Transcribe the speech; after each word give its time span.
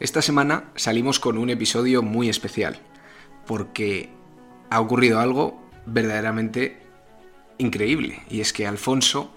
Esta 0.00 0.22
semana 0.22 0.64
salimos 0.76 1.20
con 1.20 1.36
un 1.36 1.50
episodio 1.50 2.00
muy 2.02 2.30
especial, 2.30 2.78
porque 3.46 4.08
ha 4.70 4.80
ocurrido 4.80 5.20
algo 5.20 5.62
verdaderamente 5.84 6.78
increíble, 7.58 8.22
y 8.30 8.40
es 8.40 8.54
que 8.54 8.66
Alfonso 8.66 9.30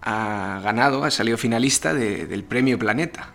ha 0.00 0.60
ganado, 0.64 1.04
ha 1.04 1.12
salido 1.12 1.38
finalista 1.38 1.94
del 1.94 2.42
Premio 2.42 2.80
Planeta, 2.80 3.32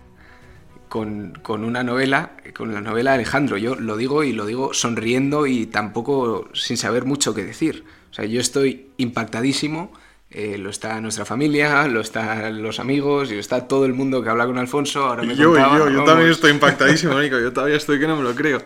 con, 0.89 1.39
una 1.47 1.83
novela, 1.83 2.33
con 2.53 2.73
la 2.73 2.81
novela 2.81 3.13
Alejandro. 3.13 3.55
Yo 3.55 3.75
lo 3.75 3.95
digo 3.95 4.25
y 4.25 4.33
lo 4.33 4.45
digo 4.45 4.73
sonriendo 4.73 5.47
y 5.47 5.67
tampoco 5.67 6.49
sin 6.53 6.75
saber 6.75 7.05
mucho 7.05 7.33
qué 7.33 7.45
decir. 7.45 7.85
O 8.11 8.13
sea, 8.13 8.25
yo 8.25 8.41
estoy 8.41 8.89
impactadísimo 8.97 9.93
eh, 10.29 10.57
lo 10.57 10.69
está 10.69 10.99
nuestra 10.99 11.25
familia, 11.25 11.87
lo 11.87 12.01
están 12.01 12.61
los 12.61 12.79
amigos, 12.79 13.31
y 13.31 13.35
lo 13.35 13.39
está 13.39 13.67
todo 13.67 13.85
el 13.85 13.93
mundo 13.93 14.21
que 14.21 14.29
habla 14.29 14.45
con 14.45 14.57
Alfonso. 14.57 15.05
Ahora 15.05 15.23
me 15.23 15.35
yo, 15.35 15.55
yo, 15.55 15.89
yo 15.89 16.03
también 16.03 16.31
estoy 16.31 16.51
impactadísimo, 16.51 17.19
Nico. 17.19 17.39
Yo 17.39 17.53
todavía 17.53 17.77
estoy 17.77 17.99
que 17.99 18.07
no 18.07 18.17
me 18.17 18.23
lo 18.23 18.35
creo. 18.35 18.61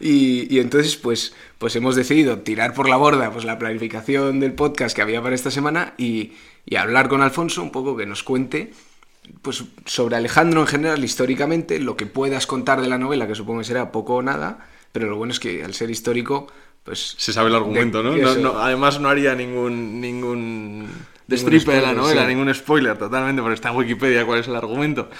Y, 0.00 0.58
entonces, 0.60 0.96
pues, 0.96 1.34
pues 1.58 1.74
hemos 1.76 1.96
decidido 1.96 2.38
tirar 2.38 2.72
por 2.72 2.88
la 2.88 2.96
borda 2.96 3.32
pues, 3.32 3.44
la 3.44 3.58
planificación 3.58 4.38
del 4.40 4.52
podcast 4.52 4.94
que 4.94 5.02
había 5.02 5.20
para 5.20 5.34
esta 5.34 5.50
semana 5.50 5.94
y, 5.98 6.32
y 6.64 6.76
hablar 6.76 7.08
con 7.08 7.20
Alfonso 7.20 7.62
un 7.62 7.72
poco 7.72 7.96
que 7.96 8.06
nos 8.06 8.22
cuente 8.22 8.72
pues, 9.42 9.64
sobre 9.86 10.16
Alejandro 10.16 10.60
en 10.60 10.66
general, 10.66 11.04
históricamente, 11.04 11.80
lo 11.80 11.96
que 11.96 12.06
puedas 12.06 12.46
contar 12.46 12.80
de 12.80 12.88
la 12.88 12.98
novela, 12.98 13.26
que 13.26 13.34
supongo 13.34 13.60
que 13.60 13.66
será 13.66 13.92
poco 13.92 14.16
o 14.16 14.22
nada, 14.22 14.66
pero 14.92 15.08
lo 15.08 15.16
bueno 15.16 15.32
es 15.32 15.40
que 15.40 15.64
al 15.64 15.74
ser 15.74 15.90
histórico 15.90 16.46
pues, 16.84 17.14
se 17.18 17.32
sabe 17.32 17.48
el 17.48 17.56
argumento, 17.56 18.02
¿no? 18.02 18.58
Además 18.58 19.00
no 19.00 19.08
haría 19.08 19.34
ningún 19.34 20.00
ningún 20.00 20.88
destripe 21.26 21.72
de 21.72 21.82
la 21.82 21.92
novela, 21.92 22.26
ningún 22.26 22.52
spoiler 22.54 22.96
totalmente, 22.96 23.42
porque 23.42 23.54
está 23.54 23.70
en 23.70 23.76
Wikipedia 23.76 24.24
cuál 24.24 24.40
es 24.40 24.48
el 24.48 24.56
argumento. 24.56 25.10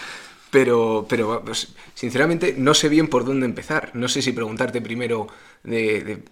Pero, 0.50 1.06
pero 1.08 1.42
pues, 1.44 1.74
sinceramente 1.94 2.54
no 2.56 2.72
sé 2.74 2.88
bien 2.88 3.08
por 3.08 3.24
dónde 3.24 3.46
empezar. 3.46 3.90
No 3.94 4.08
sé 4.08 4.22
si 4.22 4.32
preguntarte 4.32 4.80
primero 4.80 5.26
de, 5.62 6.22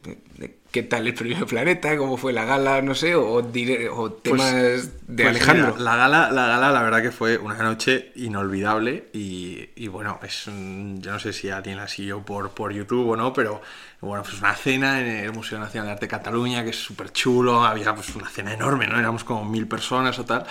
qué 0.70 0.82
tal 0.82 1.06
el 1.06 1.14
primer 1.14 1.44
planeta, 1.46 1.96
cómo 1.96 2.16
fue 2.16 2.32
la 2.32 2.44
gala, 2.44 2.82
no 2.82 2.94
sé, 2.94 3.14
o, 3.14 3.42
pues, 3.42 4.22
temas 4.22 4.52
de 4.54 5.24
pues 5.24 5.26
Alejandro. 5.28 5.76
la, 5.78 5.96
gala, 5.96 6.30
la 6.30 6.46
gala, 6.46 6.70
la 6.70 6.82
verdad 6.82 7.02
que 7.02 7.10
fue 7.10 7.38
una 7.38 7.56
noche 7.56 8.12
inolvidable 8.16 9.08
y, 9.12 9.88
bueno, 9.88 10.18
es 10.22 10.44
yo 10.46 11.12
no 11.12 11.18
sé 11.18 11.32
si 11.32 11.50
alguien 11.50 11.76
la 11.76 11.88
siguió 11.88 12.22
por, 12.22 12.50
por 12.50 12.72
YouTube 12.72 13.10
o 13.10 13.16
no, 13.16 13.32
pero 13.32 13.60
bueno, 14.00 14.22
pues 14.22 14.38
una 14.38 14.54
cena 14.54 15.00
en 15.00 15.06
el 15.06 15.32
Museo 15.32 15.58
Nacional 15.58 15.86
de 15.86 15.92
Arte 15.92 16.06
de 16.06 16.10
Cataluña, 16.10 16.62
que 16.62 16.70
es 16.70 16.76
súper 16.76 17.12
chulo, 17.12 17.64
había 17.64 17.94
pues 17.94 18.14
una 18.14 18.28
cena 18.28 18.52
enorme, 18.52 18.86
¿no? 18.86 18.98
Éramos 18.98 19.24
como 19.24 19.44
mil 19.44 19.66
personas 19.66 20.18
o 20.18 20.24
tal. 20.24 20.46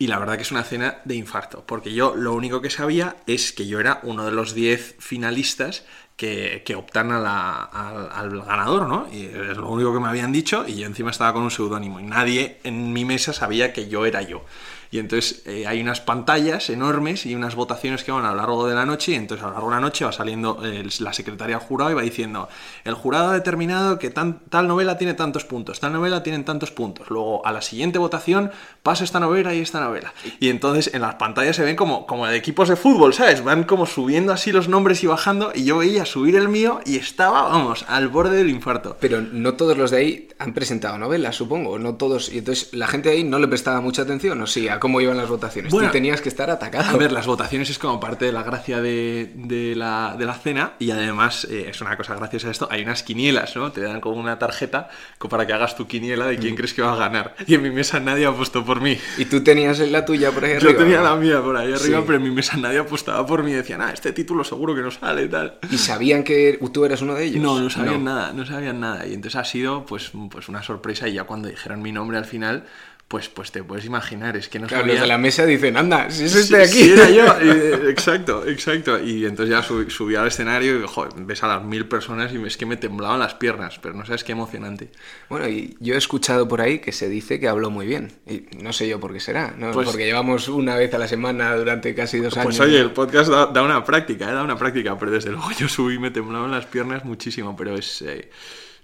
Y 0.00 0.06
la 0.06 0.18
verdad 0.18 0.36
que 0.36 0.42
es 0.42 0.52
una 0.52 0.62
cena 0.62 0.98
de 1.04 1.16
infarto, 1.16 1.64
porque 1.66 1.92
yo 1.92 2.14
lo 2.14 2.32
único 2.32 2.60
que 2.60 2.70
sabía 2.70 3.16
es 3.26 3.52
que 3.52 3.66
yo 3.66 3.80
era 3.80 3.98
uno 4.04 4.24
de 4.24 4.30
los 4.30 4.54
10 4.54 4.96
finalistas 5.00 5.84
que, 6.16 6.74
optan 6.76 7.10
a 7.12 7.64
al, 7.64 8.42
ganador, 8.42 8.88
¿no? 8.88 9.08
Y 9.12 9.24
es 9.24 9.56
lo 9.56 9.68
único 9.68 9.92
que 9.92 10.00
me 10.00 10.08
habían 10.08 10.32
dicho 10.32 10.64
y 10.66 10.76
yo 10.76 10.86
encima 10.86 11.10
estaba 11.10 11.32
con 11.32 11.42
un 11.42 11.50
seudónimo 11.50 12.00
y 12.00 12.04
nadie 12.04 12.58
en 12.64 12.92
mi 12.92 13.04
mesa 13.04 13.32
sabía 13.32 13.72
que 13.72 13.88
yo 13.88 14.06
era 14.06 14.22
yo. 14.22 14.44
Y 14.90 14.98
entonces 14.98 15.42
eh, 15.46 15.66
hay 15.66 15.80
unas 15.80 16.00
pantallas 16.00 16.70
enormes 16.70 17.26
y 17.26 17.34
unas 17.34 17.54
votaciones 17.54 18.04
que 18.04 18.12
van 18.12 18.24
a 18.24 18.30
lo 18.30 18.36
largo 18.36 18.66
de 18.66 18.74
la 18.74 18.86
noche. 18.86 19.12
Y 19.12 19.14
entonces 19.16 19.44
a 19.44 19.48
lo 19.48 19.52
largo 19.54 19.68
de 19.68 19.74
la 19.74 19.80
noche 19.80 20.04
va 20.04 20.12
saliendo 20.12 20.60
la 21.00 21.12
secretaria 21.12 21.58
jurado 21.58 21.90
y 21.90 21.94
va 21.94 22.02
diciendo: 22.02 22.48
el 22.84 22.94
jurado 22.94 23.30
ha 23.30 23.34
determinado 23.34 23.98
que 23.98 24.10
tal 24.10 24.66
novela 24.66 24.96
tiene 24.96 25.14
tantos 25.14 25.44
puntos, 25.44 25.80
tal 25.80 25.92
novela 25.92 26.22
tiene 26.22 26.42
tantos 26.44 26.70
puntos. 26.70 27.10
Luego 27.10 27.44
a 27.46 27.52
la 27.52 27.60
siguiente 27.60 27.98
votación 27.98 28.50
pasa 28.82 29.04
esta 29.04 29.20
novela 29.20 29.54
y 29.54 29.60
esta 29.60 29.80
novela. 29.80 30.14
Y 30.40 30.48
entonces 30.48 30.94
en 30.94 31.02
las 31.02 31.16
pantallas 31.16 31.56
se 31.56 31.64
ven 31.64 31.76
como, 31.76 32.06
como 32.06 32.26
de 32.26 32.36
equipos 32.36 32.68
de 32.68 32.76
fútbol, 32.76 33.12
¿sabes? 33.12 33.44
Van 33.44 33.64
como 33.64 33.84
subiendo 33.84 34.32
así 34.32 34.52
los 34.52 34.68
nombres 34.68 35.04
y 35.04 35.06
bajando. 35.06 35.52
Y 35.54 35.64
yo 35.64 35.78
veía 35.78 36.06
subir 36.06 36.36
el 36.36 36.48
mío 36.48 36.80
y 36.86 36.96
estaba, 36.96 37.42
vamos, 37.42 37.84
al 37.88 38.08
borde 38.08 38.36
del 38.36 38.48
infarto. 38.48 38.96
Pero 39.00 39.20
no 39.20 39.54
todos 39.54 39.76
los 39.76 39.90
de 39.90 39.96
ahí 39.98 40.28
han 40.38 40.54
presentado 40.54 40.98
novelas, 40.98 41.36
supongo. 41.36 41.78
No 41.78 41.96
todos. 41.96 42.32
Y 42.32 42.38
entonces 42.38 42.72
la 42.72 42.86
gente 42.86 43.10
de 43.10 43.16
ahí 43.16 43.24
no 43.24 43.38
le 43.38 43.48
prestaba 43.48 43.80
mucha 43.80 44.02
atención, 44.02 44.40
¿o 44.40 44.46
sí? 44.46 44.68
Cómo 44.78 45.00
iban 45.00 45.16
las 45.16 45.28
votaciones. 45.28 45.70
Tú 45.70 45.80
tenías 45.90 46.20
que 46.20 46.28
estar 46.28 46.50
atacado. 46.50 46.90
A 46.90 46.96
ver, 46.96 47.12
las 47.12 47.26
votaciones 47.26 47.70
es 47.70 47.78
como 47.78 48.00
parte 48.00 48.24
de 48.24 48.32
la 48.32 48.42
gracia 48.42 48.80
de, 48.80 49.32
de, 49.34 49.74
la, 49.76 50.16
de 50.18 50.24
la, 50.24 50.34
cena 50.34 50.74
y 50.78 50.90
además 50.90 51.46
eh, 51.50 51.66
es 51.68 51.80
una 51.80 51.96
cosa 51.96 52.14
graciosa 52.14 52.50
esto. 52.50 52.68
Hay 52.70 52.82
unas 52.82 53.02
quinielas, 53.02 53.56
¿no? 53.56 53.72
Te 53.72 53.80
dan 53.80 54.00
como 54.00 54.16
una 54.16 54.38
tarjeta 54.38 54.88
para 55.28 55.46
que 55.46 55.52
hagas 55.52 55.76
tu 55.76 55.86
quiniela 55.86 56.26
de 56.26 56.38
quién 56.38 56.54
mm. 56.54 56.56
crees 56.56 56.74
que 56.74 56.82
va 56.82 56.92
a 56.92 56.96
ganar. 56.96 57.34
Y 57.46 57.54
en 57.54 57.62
mi 57.62 57.70
mesa 57.70 58.00
nadie 58.00 58.26
ha 58.26 58.30
apostó 58.38 58.64
por 58.64 58.80
mí. 58.80 58.96
¿Y 59.16 59.24
tú 59.24 59.42
tenías 59.42 59.78
la 59.80 60.04
tuya 60.04 60.30
por 60.30 60.44
ahí 60.44 60.52
arriba? 60.52 60.72
Yo 60.72 60.78
tenía 60.78 61.00
la 61.00 61.16
mía 61.16 61.42
por 61.42 61.56
ahí 61.56 61.72
arriba, 61.72 62.02
pero 62.06 62.18
en 62.18 62.22
mi 62.22 62.30
mesa 62.30 62.56
nadie 62.56 62.78
apostaba 62.78 63.26
por 63.26 63.42
mí. 63.42 63.52
Decían, 63.52 63.82
ah, 63.82 63.90
este 63.92 64.12
título 64.12 64.44
seguro 64.44 64.74
que 64.74 64.82
no 64.82 64.90
sale 64.90 65.24
y 65.24 65.28
tal. 65.28 65.58
¿Y 65.70 65.78
sabían 65.78 66.22
que 66.22 66.58
tú 66.72 66.84
eras 66.84 67.02
uno 67.02 67.14
de 67.14 67.24
ellos? 67.24 67.42
No, 67.42 67.60
no 67.60 67.70
sabían 67.70 68.04
nada, 68.04 68.32
no 68.32 68.46
sabían 68.46 68.80
nada. 68.80 69.06
Y 69.06 69.14
entonces 69.14 69.36
ha 69.36 69.44
sido 69.44 69.84
pues, 69.84 70.12
pues 70.30 70.48
una 70.48 70.62
sorpresa 70.62 71.08
y 71.08 71.14
ya 71.14 71.24
cuando 71.24 71.48
dijeron 71.48 71.82
mi 71.82 71.92
nombre 71.92 72.18
al 72.18 72.24
final 72.24 72.64
pues, 73.08 73.30
pues 73.30 73.50
te 73.50 73.64
puedes 73.64 73.86
imaginar, 73.86 74.36
es 74.36 74.50
que 74.50 74.58
no 74.58 74.66
claro, 74.66 74.86
los 74.86 75.00
de 75.00 75.06
la 75.06 75.16
mesa 75.16 75.46
dicen, 75.46 75.78
anda, 75.78 76.10
si 76.10 76.24
es 76.24 76.34
este 76.34 76.62
aquí. 76.62 76.84
Sí, 76.84 76.90
era 76.90 77.08
yo, 77.08 77.24
exacto, 77.88 78.46
exacto. 78.46 79.02
Y 79.02 79.24
entonces 79.24 79.56
ya 79.56 79.62
subí, 79.62 80.14
al 80.14 80.26
escenario 80.26 80.78
y 80.78 80.86
joder, 80.86 81.14
ves 81.16 81.42
a 81.42 81.46
las 81.48 81.64
mil 81.64 81.86
personas 81.86 82.34
y 82.34 82.44
es 82.44 82.58
que 82.58 82.66
me 82.66 82.76
temblaban 82.76 83.18
las 83.18 83.32
piernas, 83.32 83.78
pero 83.78 83.94
no 83.94 84.04
sabes 84.04 84.24
qué 84.24 84.32
emocionante. 84.32 84.90
Bueno, 85.30 85.48
y 85.48 85.74
yo 85.80 85.94
he 85.94 85.96
escuchado 85.96 86.46
por 86.46 86.60
ahí 86.60 86.80
que 86.80 86.92
se 86.92 87.08
dice 87.08 87.40
que 87.40 87.48
habló 87.48 87.70
muy 87.70 87.86
bien, 87.86 88.12
y 88.26 88.44
no 88.62 88.74
sé 88.74 88.86
yo 88.86 89.00
por 89.00 89.14
qué 89.14 89.20
será, 89.20 89.54
¿no? 89.56 89.72
Pues 89.72 89.88
porque 89.88 90.04
llevamos 90.04 90.48
una 90.48 90.76
vez 90.76 90.92
a 90.92 90.98
la 90.98 91.08
semana 91.08 91.56
durante 91.56 91.94
casi 91.94 92.18
dos 92.18 92.34
pues 92.34 92.44
años. 92.44 92.56
Pues 92.58 92.68
oye, 92.68 92.78
el 92.78 92.90
podcast 92.90 93.30
da, 93.30 93.62
una 93.62 93.84
práctica, 93.84 94.28
¿eh? 94.28 94.34
da 94.34 94.42
una 94.42 94.58
práctica, 94.58 94.98
pero 94.98 95.12
desde 95.12 95.30
luego 95.30 95.50
yo 95.58 95.66
subí 95.66 95.94
y 95.94 95.98
me 95.98 96.10
temblaban 96.10 96.50
las 96.50 96.66
piernas 96.66 97.06
muchísimo, 97.06 97.56
pero 97.56 97.74
es... 97.74 98.02
Eh, 98.02 98.30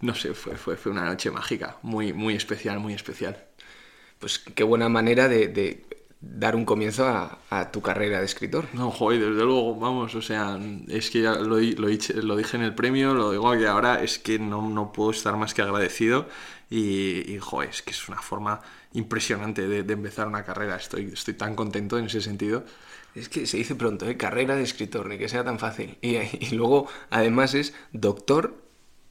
no 0.01 0.15
sé, 0.15 0.35
fue, 0.35 0.57
fue, 0.57 0.77
fue 0.77 0.93
una 0.93 1.05
noche 1.05 1.31
mágica, 1.31 1.79
muy, 1.83 2.13
muy 2.13 2.35
especial, 2.35 2.79
muy 2.79 2.93
especial 2.95 3.37
pues 4.25 4.39
qué 4.39 4.65
buena 4.65 4.89
manera 4.89 5.29
de, 5.29 5.85
dar 6.19 6.57
un 6.57 6.65
comienzo 6.65 7.07
a, 7.07 7.71
tu 7.71 7.83
carrera 7.83 8.21
de 8.21 8.25
escritor. 8.25 8.65
No, 8.73 8.91
joder, 8.91 9.21
desde 9.21 9.45
luego, 9.45 9.75
vamos, 9.75 10.15
o 10.15 10.23
sea, 10.23 10.59
es 10.89 11.11
que 11.11 11.21
ya 11.21 11.35
lo, 11.35 11.59
dije 11.59 12.57
en 12.57 12.63
el 12.63 12.75
premio, 12.75 13.13
lo 13.13 13.33
digo 13.33 13.51
aquí 13.51 13.67
ahora, 13.67 14.03
es 14.03 14.19
que 14.19 14.39
no, 14.39 14.93
puedo 14.95 15.11
estar 15.11 15.37
más 15.37 15.53
que 15.53 15.61
agradecido 15.61 16.27
y, 16.71 17.37
joder, 17.39 17.69
es 17.69 17.83
que 17.83 17.91
es 17.91 18.09
una 18.09 18.23
forma 18.23 18.63
impresionante 18.95 19.69
de, 19.69 19.93
empezar 19.93 20.27
una 20.27 20.43
carrera, 20.43 20.77
estoy, 20.77 21.11
estoy 21.13 21.35
tan 21.35 21.55
contento 21.55 21.99
en 21.99 22.07
ese 22.07 22.23
sentido. 22.23 22.65
Es 23.15 23.29
que 23.29 23.45
se 23.45 23.59
dice 23.59 23.75
pronto, 23.75 24.09
¿eh? 24.09 24.17
carrera 24.17 24.57
de 24.57 24.63
escritor, 24.63 25.07
ni 25.07 25.19
que 25.19 25.29
sea 25.29 25.45
tan 25.45 25.59
fácil. 25.59 25.99
Y, 26.01 26.17
y 26.17 26.55
luego, 26.55 26.89
además, 27.11 27.53
es 27.53 27.75
doctor 27.93 28.64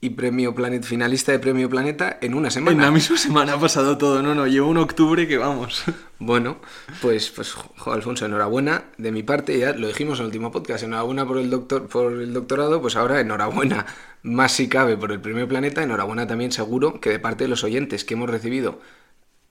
y 0.04 0.10
Premio 0.10 0.54
Planet, 0.54 0.84
finalista 0.84 1.32
de 1.32 1.40
Premio 1.40 1.70
Planeta 1.70 2.18
en 2.20 2.34
una 2.34 2.50
semana. 2.50 2.76
En 2.76 2.82
la 2.82 2.92
misma 2.92 3.18
semana 3.18 3.54
ha 3.54 3.58
pasado 3.58 3.98
todo, 3.98 4.22
no, 4.22 4.36
no, 4.36 4.48
llevo 4.48 4.68
un 4.68 4.76
octubre 4.76 5.26
que 5.30 5.38
vamos. 5.38 5.86
Bueno, 6.20 6.58
pues, 7.02 7.32
pues 7.32 7.54
Alfonso, 7.86 8.26
enhorabuena 8.26 8.86
de 8.98 9.12
mi 9.12 9.24
parte, 9.24 9.60
ya 9.60 9.74
lo 9.74 9.88
dijimos 9.88 10.20
en 10.20 10.24
el 10.24 10.28
último 10.28 10.54
podcast, 10.54 10.84
enhorabuena 10.84 11.28
por 11.28 11.38
el, 11.38 11.50
doctor, 11.50 11.88
por 11.88 12.14
el 12.14 12.34
doctorado, 12.34 12.82
pues 12.82 12.96
ahora 12.96 13.20
enhorabuena, 13.20 13.86
más 14.24 14.54
si 14.54 14.70
cabe 14.70 14.96
por 14.96 15.12
el 15.12 15.20
Premio 15.20 15.50
Planeta, 15.50 15.84
enhorabuena 15.84 16.26
también 16.26 16.54
seguro 16.54 17.02
que 17.02 17.10
de 17.10 17.20
parte 17.20 17.44
de 17.44 17.50
los 17.50 17.66
oyentes 17.66 18.06
que 18.06 18.14
hemos 18.14 18.30
recibido 18.30 18.80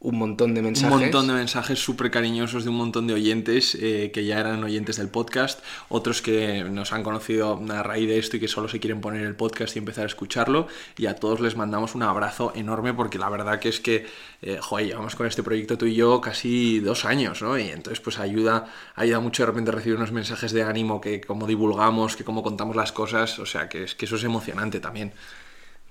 un 0.02 0.18
montón 0.18 0.52
de 0.54 0.62
mensajes. 0.62 0.92
Un 0.92 1.00
montón 1.00 1.28
de 1.28 1.34
mensajes 1.34 1.78
súper 1.78 2.10
cariñosos 2.10 2.64
de 2.64 2.70
un 2.70 2.76
montón 2.76 3.06
de 3.06 3.14
oyentes 3.14 3.76
eh, 3.80 4.10
que 4.12 4.24
ya 4.24 4.40
eran 4.40 4.62
oyentes 4.64 4.96
del 4.96 5.08
podcast, 5.08 5.60
otros 5.88 6.22
que 6.22 6.64
nos 6.64 6.92
han 6.92 7.04
conocido 7.04 7.62
a 7.70 7.82
raíz 7.84 8.08
de 8.08 8.18
esto 8.18 8.36
y 8.36 8.40
que 8.40 8.48
solo 8.48 8.68
se 8.68 8.80
quieren 8.80 9.00
poner 9.00 9.22
el 9.22 9.36
podcast 9.36 9.76
y 9.76 9.78
empezar 9.78 10.04
a 10.04 10.06
escucharlo. 10.08 10.66
Y 10.98 11.06
a 11.06 11.14
todos 11.14 11.40
les 11.40 11.56
mandamos 11.56 11.94
un 11.94 12.02
abrazo 12.02 12.52
enorme 12.56 12.92
porque 12.94 13.18
la 13.18 13.28
verdad 13.28 13.60
que 13.60 13.68
es 13.68 13.78
que, 13.78 14.06
eh, 14.42 14.58
joder, 14.60 14.86
llevamos 14.86 15.14
con 15.14 15.26
este 15.28 15.44
proyecto 15.44 15.78
tú 15.78 15.86
y 15.86 15.94
yo 15.94 16.20
casi 16.20 16.80
dos 16.80 17.04
años, 17.04 17.40
¿no? 17.40 17.56
Y 17.56 17.68
entonces 17.68 18.00
pues 18.00 18.18
ayuda, 18.18 18.66
ayuda 18.96 19.20
mucho 19.20 19.44
de 19.44 19.46
repente 19.46 19.70
recibir 19.70 19.96
unos 19.96 20.10
mensajes 20.10 20.50
de 20.50 20.64
ánimo 20.64 21.00
que 21.00 21.20
como 21.20 21.46
divulgamos, 21.46 22.16
que 22.16 22.24
como 22.24 22.42
contamos 22.42 22.74
las 22.74 22.90
cosas, 22.90 23.38
o 23.38 23.46
sea, 23.46 23.68
que, 23.68 23.84
es, 23.84 23.94
que 23.94 24.06
eso 24.06 24.16
es 24.16 24.24
emocionante 24.24 24.80
también. 24.80 25.12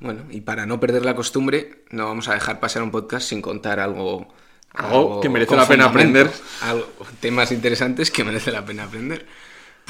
Bueno, 0.02 0.24
y 0.32 0.42
para 0.42 0.66
no 0.66 0.80
perder 0.80 1.06
la 1.06 1.16
costumbre, 1.16 1.84
no 1.92 2.08
vamos 2.08 2.28
a 2.28 2.34
dejar 2.34 2.60
pasar 2.60 2.82
un 2.82 2.90
podcast 2.90 3.30
sin 3.30 3.42
contar 3.42 3.80
algo. 3.80 4.28
Algo, 4.74 5.22
que 5.22 5.30
merece 5.30 5.56
la 5.56 5.68
pena 5.68 5.86
aprender. 5.86 6.30
Algo, 6.62 6.88
temas 7.20 7.52
interesantes 7.52 8.10
que 8.10 8.24
merece 8.24 8.52
la 8.52 8.66
pena 8.66 8.86
aprender. 8.86 9.28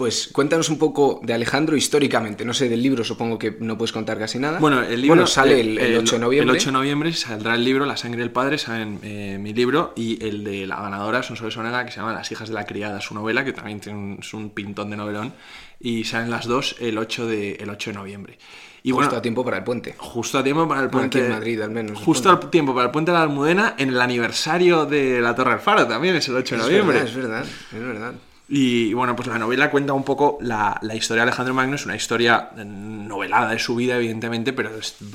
Pues 0.02 0.30
cuéntanos 0.34 0.68
un 0.70 0.80
poco 0.80 1.20
de 1.22 1.32
Alejandro 1.32 1.78
históricamente. 1.78 2.44
No 2.44 2.56
sé, 2.56 2.68
del 2.68 2.82
libro 2.82 3.04
supongo 3.04 3.38
que 3.38 3.56
no 3.60 3.78
puedes 3.78 3.92
contar 3.92 4.18
casi 4.18 4.40
nada. 4.40 4.58
Bueno, 4.58 4.82
el 4.82 5.00
libro 5.00 5.28
sale 5.28 5.62
el, 5.62 5.96
8 5.96 6.16
de 6.16 6.20
noviembre. 6.20 6.52
El 6.54 6.58
8 6.58 6.70
de 6.70 6.72
noviembre 6.72 7.14
saldrá 7.14 7.54
el 7.54 7.64
libro 7.64 7.86
La 7.86 7.96
sangre 7.98 8.22
del 8.22 8.32
padre, 8.32 8.58
sale 8.58 8.98
eh, 9.04 9.38
mi 9.40 9.54
libro, 9.54 9.94
y 9.96 10.26
el 10.26 10.44
de 10.44 10.66
la 10.66 10.82
ganadora, 10.82 11.22
Sonsoles 11.22 11.54
Sonega, 11.54 11.86
que 11.86 11.92
se 11.92 11.98
llama 11.98 12.16
Las 12.16 12.32
hijas 12.32 12.50
de 12.50 12.56
la 12.56 12.66
criada, 12.66 13.00
su 13.00 13.14
novela, 13.14 13.46
que 13.46 13.54
también 13.54 13.80
tiene 13.80 14.00
un, 14.00 14.18
es 14.20 14.34
un 14.34 14.50
pintón 14.50 14.90
de 14.90 14.98
novelón. 14.98 15.34
Y 15.80 16.04
salen 16.04 16.32
las 16.32 16.48
dos 16.48 16.78
el 16.80 16.98
8 16.98 17.28
de, 17.28 17.52
el 17.58 17.70
8 17.70 17.92
de 17.92 17.96
noviembre. 17.96 18.40
Y 18.82 18.90
justo 18.90 19.16
a 19.16 19.22
tiempo 19.22 19.46
para 19.46 19.58
el 19.58 19.64
puente. 19.64 19.94
Justo 20.00 20.40
a 20.40 20.44
tiempo 20.44 20.68
para 20.68 20.82
el 20.82 20.90
puente. 20.90 21.20
Aquí 21.20 21.28
en 21.28 21.32
Madrid, 21.32 21.62
al 21.62 21.70
menos. 21.70 22.00
Justo 22.00 22.32
a 22.32 22.40
tiempo 22.40 22.74
para 22.74 22.88
el 22.88 22.92
puente 22.92 23.12
de 23.12 23.18
la 23.20 23.22
Almudena 23.22 23.76
en 23.78 23.90
el 23.90 24.02
aniversario 24.02 24.88
de 24.88 25.22
la 25.22 25.36
Torre 25.36 25.52
del 25.52 25.60
Faro 25.60 25.86
también, 25.86 26.16
es 26.16 26.28
el 26.28 26.38
8 26.38 26.56
de 26.56 26.62
noviembre. 26.64 27.04
es 27.04 27.16
verdad, 27.16 27.46
es 27.46 27.80
verdad. 27.80 28.16
Y 28.54 28.94
bueno, 28.94 29.16
pues 29.16 29.30
la 29.30 29.40
novela 29.40 29.72
cuenta 29.72 29.94
un 29.94 30.04
poco 30.04 30.38
la, 30.42 30.78
historia 30.94 31.24
de 31.24 31.30
Alejandro 31.30 31.54
Magno, 31.54 31.76
es 31.76 31.86
una 31.86 31.96
historia 31.96 32.52
novelada 32.54 33.52
de 33.52 33.60
su 33.60 33.78
vida, 33.78 33.96
evidentemente, 33.96 34.52
pero 34.52 34.72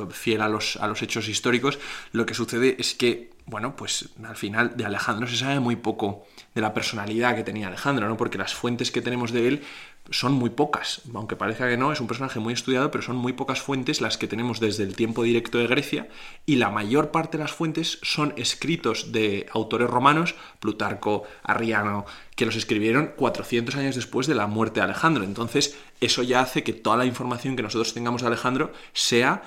fiel 0.08 0.40
a 0.40 0.48
los, 0.48 0.76
a 0.76 0.86
los 0.86 1.02
hechos 1.02 1.28
históricos. 1.28 1.78
Lo 2.12 2.24
que 2.24 2.32
sucede 2.32 2.76
es 2.78 2.94
que, 2.94 3.32
bueno, 3.44 3.76
pues 3.76 4.08
al 4.24 4.36
final 4.36 4.74
de 4.74 4.86
Alejandro 4.86 5.26
se 5.26 5.36
sabe 5.36 5.60
muy 5.60 5.76
poco 5.76 6.26
de 6.56 6.62
la 6.62 6.72
personalidad 6.72 7.36
que 7.36 7.44
tenía 7.44 7.68
Alejandro, 7.68 8.08
¿no? 8.08 8.16
Porque 8.16 8.38
las 8.38 8.54
fuentes 8.54 8.90
que 8.90 9.02
tenemos 9.02 9.30
de 9.30 9.46
él 9.46 9.62
son 10.10 10.32
muy 10.32 10.48
pocas, 10.48 11.02
aunque 11.14 11.36
parezca 11.36 11.68
que 11.68 11.76
no, 11.76 11.92
es 11.92 12.00
un 12.00 12.06
personaje 12.06 12.40
muy 12.40 12.54
estudiado, 12.54 12.90
pero 12.90 13.02
son 13.02 13.16
muy 13.16 13.34
pocas 13.34 13.60
fuentes 13.60 14.00
las 14.00 14.16
que 14.16 14.26
tenemos 14.26 14.58
desde 14.58 14.82
el 14.82 14.96
tiempo 14.96 15.22
directo 15.22 15.58
de 15.58 15.66
Grecia 15.66 16.08
y 16.46 16.56
la 16.56 16.70
mayor 16.70 17.10
parte 17.10 17.36
de 17.36 17.44
las 17.44 17.52
fuentes 17.52 17.98
son 18.02 18.32
escritos 18.38 19.12
de 19.12 19.46
autores 19.52 19.90
romanos, 19.90 20.34
Plutarco, 20.58 21.24
Arriano, 21.42 22.06
que 22.34 22.46
los 22.46 22.56
escribieron 22.56 23.12
400 23.16 23.76
años 23.76 23.94
después 23.94 24.26
de 24.26 24.34
la 24.34 24.46
muerte 24.46 24.80
de 24.80 24.84
Alejandro. 24.84 25.24
Entonces, 25.24 25.76
eso 26.00 26.22
ya 26.22 26.40
hace 26.40 26.64
que 26.64 26.72
toda 26.72 26.96
la 26.96 27.04
información 27.04 27.54
que 27.54 27.62
nosotros 27.62 27.92
tengamos 27.92 28.22
de 28.22 28.28
Alejandro 28.28 28.72
sea 28.94 29.42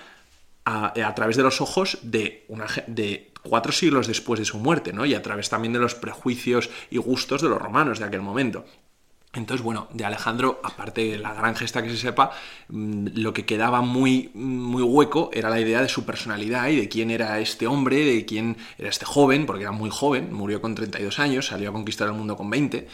a, 0.70 1.16
través 1.16 1.38
de 1.38 1.44
los 1.44 1.62
ojos 1.62 2.00
de 2.02 2.46
cuatro 3.44 3.72
siglos 3.72 4.08
después 4.08 4.40
de 4.40 4.46
su 4.46 4.58
muerte, 4.58 4.94
¿no? 4.94 5.06
Y 5.06 5.14
a 5.14 5.22
través 5.22 5.50
también 5.50 5.74
de 5.74 5.80
los 5.80 5.96
prejuicios 5.96 6.70
y 6.90 6.98
gustos 6.98 7.42
de 7.42 7.50
los 7.50 7.62
romanos 7.62 8.00
de 8.00 8.06
aquel 8.06 8.22
momento. 8.22 8.66
Entonces, 9.32 9.64
bueno, 9.64 9.88
de 9.94 10.06
Alejandro, 10.06 10.60
aparte 10.64 11.02
de 11.12 11.20
la 11.20 11.36
gran 11.36 11.56
gesta 11.56 11.84
que 11.84 11.90
se 11.90 11.98
sepa, 11.98 12.32
mm, 12.70 13.10
lo 13.14 13.32
que 13.32 13.46
quedaba 13.46 13.82
muy, 13.82 14.32
muy 14.34 14.82
hueco 14.82 15.30
era 15.32 15.52
la 15.52 15.60
idea 15.60 15.84
de 15.84 15.90
su 15.90 16.04
personalidad 16.04 16.68
y 16.70 16.78
de 16.78 16.90
quién 16.90 17.12
era 17.12 17.40
este 17.40 17.68
hombre, 17.68 18.04
de 18.04 18.26
quién 18.26 18.58
era 18.80 18.90
este 18.90 19.06
joven, 19.06 19.46
porque 19.46 19.64
era 19.64 19.72
muy 19.72 19.92
joven, 19.92 20.34
murió 20.34 20.62
con 20.62 20.74
32 20.74 21.20
años, 21.20 21.48
salió 21.48 21.70
a 21.70 21.74
conquistar 21.74 22.08
el 22.08 22.16
mundo 22.16 22.36
con 22.36 22.50
20. 22.50 22.88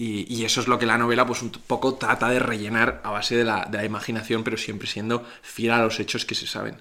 Y, 0.00 0.44
eso 0.44 0.60
es 0.60 0.68
lo 0.68 0.78
que 0.78 0.86
la 0.86 0.96
novela, 0.96 1.26
pues 1.26 1.42
un 1.42 1.50
poco 1.50 1.94
trata 1.94 2.28
de 2.28 2.38
rellenar 2.38 3.00
a 3.02 3.10
base 3.10 3.36
de 3.36 3.44
la, 3.44 3.66
de 3.68 3.78
la 3.78 3.84
imaginación, 3.84 4.44
pero 4.44 4.56
siempre 4.56 4.86
siendo 4.86 5.24
fiel 5.42 5.72
a 5.72 5.82
los 5.82 5.98
hechos 5.98 6.24
que 6.24 6.36
se 6.36 6.46
saben. 6.46 6.80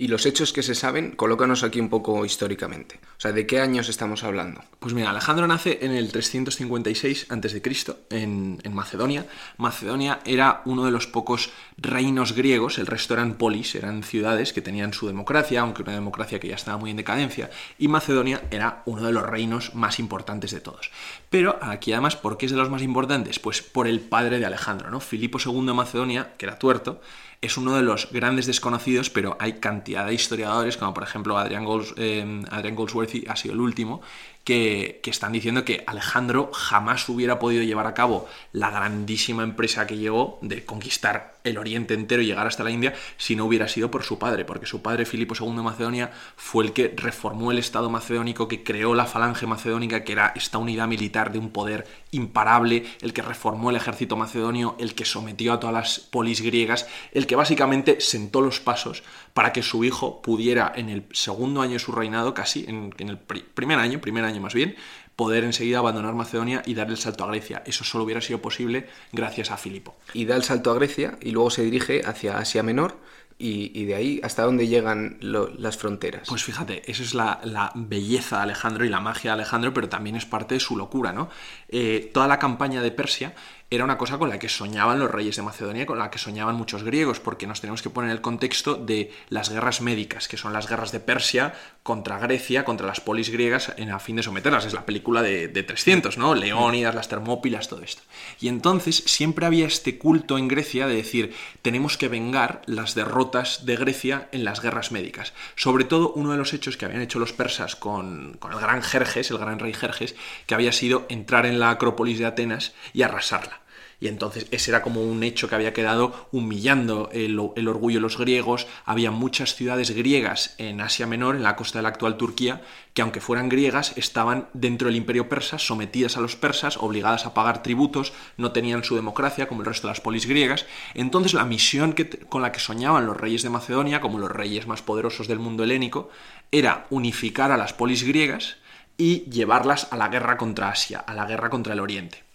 Y 0.00 0.08
los 0.08 0.24
hechos 0.24 0.54
que 0.54 0.62
se 0.62 0.74
saben, 0.74 1.10
colócanos 1.10 1.62
aquí 1.62 1.78
un 1.78 1.90
poco 1.90 2.24
históricamente. 2.24 2.98
O 3.18 3.20
sea, 3.20 3.32
¿de 3.32 3.46
qué 3.46 3.60
años 3.60 3.90
estamos 3.90 4.24
hablando? 4.24 4.64
Pues 4.78 4.94
mira, 4.94 5.10
Alejandro 5.10 5.46
nace 5.46 5.80
en 5.82 5.90
el 5.90 6.10
356 6.10 7.26
a.C. 7.28 7.62
En, 8.08 8.58
en 8.62 8.74
Macedonia. 8.74 9.26
Macedonia 9.58 10.20
era 10.24 10.62
uno 10.64 10.86
de 10.86 10.90
los 10.90 11.06
pocos 11.06 11.50
reinos 11.76 12.32
griegos, 12.32 12.78
el 12.78 12.86
resto 12.86 13.12
eran 13.12 13.34
polis, 13.34 13.74
eran 13.74 14.02
ciudades 14.02 14.54
que 14.54 14.62
tenían 14.62 14.94
su 14.94 15.06
democracia, 15.06 15.60
aunque 15.60 15.82
una 15.82 15.92
democracia 15.92 16.40
que 16.40 16.48
ya 16.48 16.54
estaba 16.54 16.78
muy 16.78 16.92
en 16.92 16.96
decadencia, 16.96 17.50
y 17.78 17.88
Macedonia 17.88 18.40
era 18.50 18.82
uno 18.86 19.02
de 19.02 19.12
los 19.12 19.24
reinos 19.24 19.74
más 19.74 19.98
importantes 19.98 20.50
de 20.50 20.60
todos. 20.60 20.90
Pero 21.28 21.58
aquí 21.60 21.92
además, 21.92 22.16
¿por 22.16 22.38
qué 22.38 22.46
es 22.46 22.52
de 22.52 22.58
los 22.58 22.70
más 22.70 22.80
importantes? 22.80 23.38
Pues 23.38 23.60
por 23.60 23.86
el 23.86 24.00
padre 24.00 24.38
de 24.38 24.46
Alejandro, 24.46 24.90
¿no? 24.90 25.00
Filipo 25.00 25.38
II 25.44 25.66
de 25.66 25.74
Macedonia, 25.74 26.32
que 26.38 26.46
era 26.46 26.58
tuerto, 26.58 27.02
es 27.40 27.56
uno 27.56 27.74
de 27.74 27.82
los 27.82 28.10
grandes 28.12 28.46
desconocidos, 28.46 29.08
pero 29.08 29.36
hay 29.40 29.54
cantidad 29.54 30.06
de 30.06 30.14
historiadores, 30.14 30.76
como 30.76 30.92
por 30.92 31.02
ejemplo 31.02 31.38
Adrian, 31.38 31.64
eh, 31.96 32.72
Goldsworthy 32.72 33.24
ha 33.28 33.36
sido 33.36 33.54
el 33.54 33.60
último, 33.60 34.02
que, 34.44 35.00
están 35.04 35.32
diciendo 35.32 35.64
que 35.64 35.82
Alejandro 35.86 36.50
jamás 36.52 37.08
hubiera 37.08 37.38
podido 37.38 37.62
llevar 37.62 37.86
a 37.86 37.94
cabo 37.94 38.28
la 38.52 38.70
grandísima 38.70 39.42
empresa 39.42 39.86
que 39.86 39.96
llegó 39.96 40.38
de 40.40 40.64
conquistar 40.64 41.34
el 41.42 41.58
Oriente 41.58 41.94
entero 41.94 42.22
y 42.22 42.26
llegar 42.26 42.46
hasta 42.46 42.64
la 42.64 42.70
India 42.70 42.94
si 43.16 43.34
no 43.34 43.46
hubiera 43.46 43.66
sido 43.66 43.90
por 43.90 44.02
su 44.02 44.18
padre, 44.18 44.44
porque 44.44 44.66
su 44.66 44.82
padre 44.82 45.06
Filipo 45.06 45.34
II 45.38 45.56
de 45.56 45.62
Macedonia 45.62 46.10
fue 46.36 46.64
el 46.64 46.72
que 46.72 46.92
reformó 46.96 47.50
el 47.50 47.58
Estado 47.58 47.90
macedónico, 47.90 48.46
que 48.46 48.62
creó 48.62 48.94
la 48.94 49.06
falange 49.06 49.46
macedónica, 49.46 50.04
que 50.04 50.12
era 50.12 50.32
esta 50.36 50.58
unidad 50.58 50.86
militar 50.86 51.32
de 51.32 51.38
un 51.38 51.50
poder 51.50 51.86
imparable, 52.10 52.84
el 53.00 53.12
que 53.12 53.22
reformó 53.22 53.70
el 53.70 53.76
ejército 53.76 54.16
macedonio, 54.16 54.76
el 54.78 54.94
que 54.94 55.04
sometió 55.04 55.52
a 55.52 55.60
todas 55.60 55.74
las 55.74 56.00
polis 56.00 56.40
griegas, 56.40 56.86
el 57.12 57.26
que 57.26 57.36
básicamente 57.36 58.00
sentó 58.00 58.40
los 58.40 58.60
pasos 58.60 59.02
para 59.34 59.52
que 59.52 59.62
su 59.62 59.84
hijo 59.84 60.22
pudiera 60.22 60.72
en 60.74 60.88
el 60.88 61.04
segundo 61.12 61.62
año 61.62 61.74
de 61.74 61.78
su 61.78 61.92
reinado, 61.92 62.34
casi 62.34 62.64
en, 62.68 62.94
en 62.98 63.08
el 63.08 63.18
primer 63.18 63.78
año, 63.78 64.00
primer 64.00 64.24
año 64.24 64.40
más 64.40 64.54
bien, 64.54 64.76
poder 65.20 65.44
enseguida 65.44 65.78
abandonar 65.78 66.14
Macedonia 66.14 66.62
y 66.64 66.72
dar 66.72 66.88
el 66.88 66.96
salto 66.96 67.24
a 67.24 67.26
Grecia. 67.26 67.62
Eso 67.66 67.84
solo 67.84 68.04
hubiera 68.04 68.22
sido 68.22 68.40
posible 68.40 68.88
gracias 69.12 69.50
a 69.50 69.58
Filipo. 69.58 69.94
Y 70.14 70.24
da 70.24 70.34
el 70.34 70.44
salto 70.44 70.70
a 70.70 70.74
Grecia 70.74 71.18
y 71.20 71.32
luego 71.32 71.50
se 71.50 71.62
dirige 71.62 72.00
hacia 72.06 72.38
Asia 72.38 72.62
Menor 72.62 72.96
y, 73.40 73.84
de 73.84 73.94
ahí 73.94 74.20
hasta 74.22 74.44
dónde 74.44 74.68
llegan 74.68 75.16
las 75.20 75.78
fronteras. 75.78 76.28
Pues 76.28 76.44
fíjate, 76.44 76.90
esa 76.90 77.02
es 77.02 77.14
la, 77.14 77.72
belleza 77.74 78.36
de 78.36 78.42
Alejandro 78.42 78.84
y 78.84 78.88
la 78.88 79.00
magia 79.00 79.30
de 79.30 79.34
Alejandro, 79.42 79.72
pero 79.72 79.88
también 79.88 80.16
es 80.16 80.26
parte 80.26 80.54
de 80.54 80.60
su 80.60 80.76
locura, 80.76 81.12
¿no? 81.12 81.30
Eh, 81.68 82.10
toda 82.12 82.28
la 82.28 82.38
campaña 82.38 82.82
de 82.82 82.90
Persia 82.90 83.34
era 83.72 83.84
una 83.84 83.98
cosa 83.98 84.18
con 84.18 84.28
la 84.28 84.40
que 84.40 84.48
soñaban 84.48 84.98
los 84.98 85.08
reyes 85.08 85.36
de 85.36 85.42
Macedonia, 85.42 85.86
con 85.86 85.96
la 85.96 86.10
que 86.10 86.18
soñaban 86.18 86.56
muchos 86.56 86.82
griegos, 86.82 87.20
porque 87.20 87.46
nos 87.46 87.60
tenemos 87.60 87.82
que 87.82 87.90
poner 87.90 88.10
el 88.10 88.20
contexto 88.20 88.74
de 88.74 89.12
las 89.28 89.48
guerras 89.48 89.80
médicas, 89.80 90.26
que 90.26 90.36
son 90.36 90.52
las 90.52 90.68
guerras 90.68 90.90
de 90.90 90.98
Persia 90.98 91.54
contra 91.84 92.18
Grecia, 92.18 92.64
contra 92.64 92.88
las 92.88 93.00
polis 93.00 93.30
griegas, 93.30 93.72
en 93.76 93.92
a 93.92 94.00
fin 94.00 94.16
de 94.16 94.24
someterlas. 94.24 94.64
Es 94.64 94.72
la 94.72 94.84
película 94.84 95.22
de, 95.22 95.48
300, 95.48 96.18
¿no? 96.18 96.34
Leónidas, 96.34 96.96
las 96.96 97.08
Termópilas, 97.08 97.68
todo 97.68 97.82
esto. 97.82 98.02
Y 98.40 98.48
entonces 98.48 99.04
siempre 99.06 99.46
había 99.46 99.68
este 99.68 99.98
culto 99.98 100.36
en 100.36 100.48
Grecia 100.48 100.88
de 100.88 100.96
decir, 100.96 101.36
tenemos 101.62 101.96
que 101.96 102.08
vengar 102.08 102.62
las 102.66 102.96
derrotas 102.96 103.66
de 103.66 103.76
Grecia 103.76 104.28
en 104.32 104.44
las 104.44 104.60
guerras 104.60 104.90
médicas. 104.90 105.32
Sobre 105.54 105.84
todo 105.84 106.12
uno 106.14 106.32
de 106.32 106.38
los 106.38 106.52
hechos 106.54 106.76
que 106.76 106.86
habían 106.86 107.02
hecho 107.02 107.20
los 107.20 107.32
persas 107.32 107.76
con, 107.76 108.36
con 108.40 108.52
el 108.52 108.58
gran 108.58 108.82
Jerjes, 108.82 109.30
el 109.30 109.38
gran 109.38 109.60
rey 109.60 109.74
Jerjes, 109.74 110.16
que 110.46 110.54
había 110.56 110.72
sido 110.72 111.06
entrar 111.08 111.46
en 111.46 111.60
la 111.60 111.70
Acrópolis 111.70 112.18
de 112.18 112.26
Atenas 112.26 112.72
y 112.92 113.02
arrasarla 113.02 113.59
y 114.00 114.08
entonces 114.08 114.46
ese 114.50 114.70
era 114.70 114.82
como 114.82 115.02
un 115.02 115.22
hecho 115.22 115.48
que 115.48 115.54
había 115.54 115.74
quedado 115.74 116.28
humillando 116.32 117.10
el, 117.12 117.38
orgullo 117.38 117.98
de 117.98 118.00
los 118.00 118.16
griegos. 118.16 118.66
Había 118.86 119.10
muchas 119.10 119.54
ciudades 119.54 119.90
griegas 119.90 120.54
en 120.56 120.80
Asia 120.80 121.06
Menor, 121.06 121.36
en 121.36 121.42
la 121.42 121.54
costa 121.54 121.78
de 121.78 121.82
la 121.82 121.90
actual 121.90 122.16
Turquía, 122.16 122.62
que 122.94 123.02
aunque 123.02 123.20
fueran 123.20 123.50
griegas, 123.50 123.92
estaban 123.96 124.48
dentro 124.54 124.88
del 124.88 124.96
imperio 124.96 125.28
persa, 125.28 125.58
sometidas 125.58 126.16
a 126.16 126.22
los 126.22 126.34
persas, 126.34 126.78
obligadas 126.78 127.26
a 127.26 127.34
pagar 127.34 127.62
tributos, 127.62 128.14
no 128.38 128.52
tenían 128.52 128.84
su 128.84 128.96
democracia 128.96 129.46
como 129.46 129.60
el 129.60 129.66
resto 129.66 129.86
de 129.86 129.92
las 129.92 130.00
polis 130.00 130.26
griegas. 130.26 130.64
Entonces 130.94 131.34
la 131.34 131.44
misión 131.44 131.94
con 132.30 132.40
la 132.40 132.52
que 132.52 132.60
soñaban 132.60 133.04
los 133.04 133.18
reyes 133.18 133.42
de 133.42 133.50
Macedonia, 133.50 134.00
como 134.00 134.18
los 134.18 134.30
reyes 134.30 134.66
más 134.66 134.80
poderosos 134.80 135.28
del 135.28 135.40
mundo 135.40 135.62
helénico, 135.62 136.08
era 136.50 136.86
unificar 136.88 137.52
a 137.52 137.58
las 137.58 137.74
polis 137.74 138.02
griegas 138.02 138.56
y 138.96 139.30
llevarlas 139.30 139.88
a 139.90 139.96
la 139.98 140.08
guerra 140.08 140.38
contra 140.38 140.70
Asia, 140.70 141.00
a 141.00 141.12
la 141.12 141.26
guerra 141.26 141.50
contra 141.50 141.74
el 141.74 141.80
Oriente. 141.80 142.29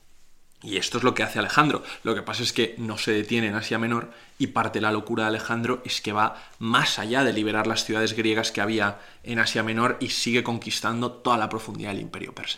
Y 0.65 0.77
esto 0.77 0.98
es 0.98 1.03
lo 1.03 1.13
que 1.13 1.22
hace 1.22 1.38
Alejandro. 1.38 1.84
Lo 2.03 2.15
que 2.15 2.24
pasa 2.24 2.41
es 2.41 2.51
que 2.51 2.74
no 2.79 2.98
se 2.98 3.12
detiene 3.12 3.48
en 3.48 3.55
Asia 3.55 3.77
Menor 3.77 4.10
y 4.39 4.48
parte 4.48 4.79
de 4.79 4.84
la 4.84 4.91
locura 4.91 5.24
de 5.24 5.29
Alejandro 5.29 5.81
es 5.86 6.01
que 6.01 6.12
va 6.12 6.43
más 6.57 6.98
allá 6.98 7.24
de 7.24 7.34
liberar 7.34 7.67
las 7.67 7.86
ciudades 7.86 8.15
griegas 8.15 8.51
que 8.51 8.62
había 8.62 9.00
en 9.24 9.38
Asia 9.38 9.62
Menor 9.62 9.98
y 10.00 10.10
sigue 10.10 10.43
conquistando 10.43 11.12
toda 11.12 11.38
la 11.38 11.50
profundidad 11.50 11.91
del 11.91 12.01
imperio 12.01 12.34
persa. 12.34 12.57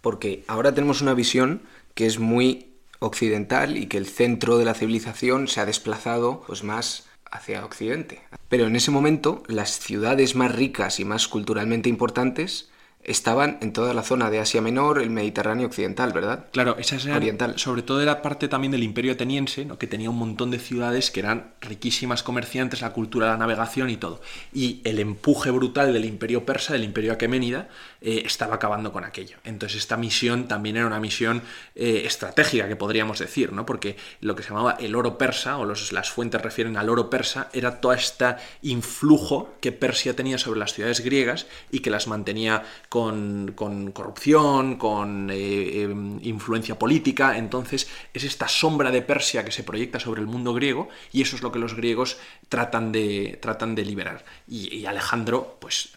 Porque 0.00 0.44
ahora 0.48 0.74
tenemos 0.74 1.00
una 1.00 1.14
visión 1.14 1.62
que 1.94 2.06
es 2.06 2.18
muy 2.18 2.72
occidental 2.98 3.76
y 3.76 3.86
que 3.86 3.98
el 3.98 4.06
centro 4.06 4.58
de 4.58 4.64
la 4.64 4.74
civilización 4.74 5.46
se 5.46 5.60
ha 5.60 5.66
desplazado 5.66 6.42
pues 6.48 6.64
más 6.64 7.06
hacia 7.30 7.64
occidente. 7.64 8.20
Pero 8.48 8.66
en 8.66 8.74
ese 8.74 8.90
momento 8.90 9.44
las 9.46 9.78
ciudades 9.78 10.34
más 10.34 10.52
ricas 10.52 10.98
y 10.98 11.04
más 11.04 11.28
culturalmente 11.28 11.88
importantes 11.88 12.68
estaban 13.04 13.58
en 13.60 13.72
toda 13.72 13.94
la 13.94 14.02
zona 14.02 14.30
de 14.30 14.40
Asia 14.40 14.60
Menor, 14.60 15.00
el 15.00 15.10
Mediterráneo 15.10 15.66
occidental, 15.66 16.12
¿verdad? 16.12 16.46
Claro, 16.52 16.76
esa 16.78 16.96
es 16.96 17.06
oriental. 17.06 17.58
Sobre 17.58 17.82
todo 17.82 18.00
era 18.00 18.22
parte 18.22 18.48
también 18.48 18.72
del 18.72 18.82
Imperio 18.82 19.12
ateniense, 19.12 19.64
¿no? 19.64 19.78
que 19.78 19.86
tenía 19.86 20.10
un 20.10 20.18
montón 20.18 20.50
de 20.50 20.58
ciudades 20.58 21.10
que 21.10 21.20
eran 21.20 21.52
riquísimas 21.60 22.22
comerciantes, 22.22 22.80
la 22.80 22.92
cultura, 22.92 23.28
la 23.28 23.36
navegación 23.36 23.90
y 23.90 23.96
todo. 23.96 24.20
Y 24.52 24.80
el 24.84 24.98
empuje 24.98 25.50
brutal 25.50 25.92
del 25.92 26.04
Imperio 26.04 26.44
persa, 26.46 26.72
del 26.72 26.84
Imperio 26.84 27.12
aqueménida, 27.12 27.68
eh, 28.00 28.22
estaba 28.24 28.56
acabando 28.56 28.92
con 28.92 29.04
aquello. 29.04 29.36
Entonces 29.44 29.78
esta 29.78 29.96
misión 29.96 30.48
también 30.48 30.76
era 30.76 30.86
una 30.86 31.00
misión 31.00 31.42
eh, 31.74 32.02
estratégica, 32.04 32.68
que 32.68 32.76
podríamos 32.76 33.18
decir, 33.18 33.52
¿no? 33.52 33.66
Porque 33.66 33.96
lo 34.20 34.34
que 34.34 34.42
se 34.42 34.50
llamaba 34.50 34.76
el 34.80 34.94
oro 34.94 35.18
persa, 35.18 35.58
o 35.58 35.64
los, 35.64 35.92
las 35.92 36.10
fuentes 36.10 36.40
refieren 36.40 36.76
al 36.76 36.88
oro 36.88 37.10
persa, 37.10 37.48
era 37.52 37.80
todo 37.80 37.92
este 37.92 38.36
influjo 38.62 39.54
que 39.60 39.72
Persia 39.72 40.14
tenía 40.16 40.38
sobre 40.38 40.60
las 40.60 40.72
ciudades 40.72 41.00
griegas 41.00 41.46
y 41.70 41.80
que 41.80 41.90
las 41.90 42.06
mantenía 42.06 42.64
con, 42.94 43.90
corrupción, 43.92 44.76
con 44.76 45.28
eh, 45.28 45.82
em, 45.82 46.20
influencia 46.22 46.78
política. 46.78 47.36
Entonces 47.36 47.88
es 48.12 48.22
esta 48.22 48.46
sombra 48.46 48.92
de 48.92 49.02
Persia 49.02 49.44
que 49.44 49.50
se 49.50 49.64
proyecta 49.64 49.98
sobre 49.98 50.20
el 50.20 50.28
mundo 50.28 50.54
griego 50.54 50.88
y 51.10 51.20
eso 51.22 51.34
es 51.34 51.42
lo 51.42 51.50
que 51.50 51.58
los 51.58 51.74
griegos 51.74 52.18
tratan 52.48 52.92
de, 52.92 53.36
tratan 53.42 53.74
de 53.74 53.84
liberar. 53.84 54.24
Y 54.46 54.86
Alejandro, 54.86 55.56
pues 55.60 55.90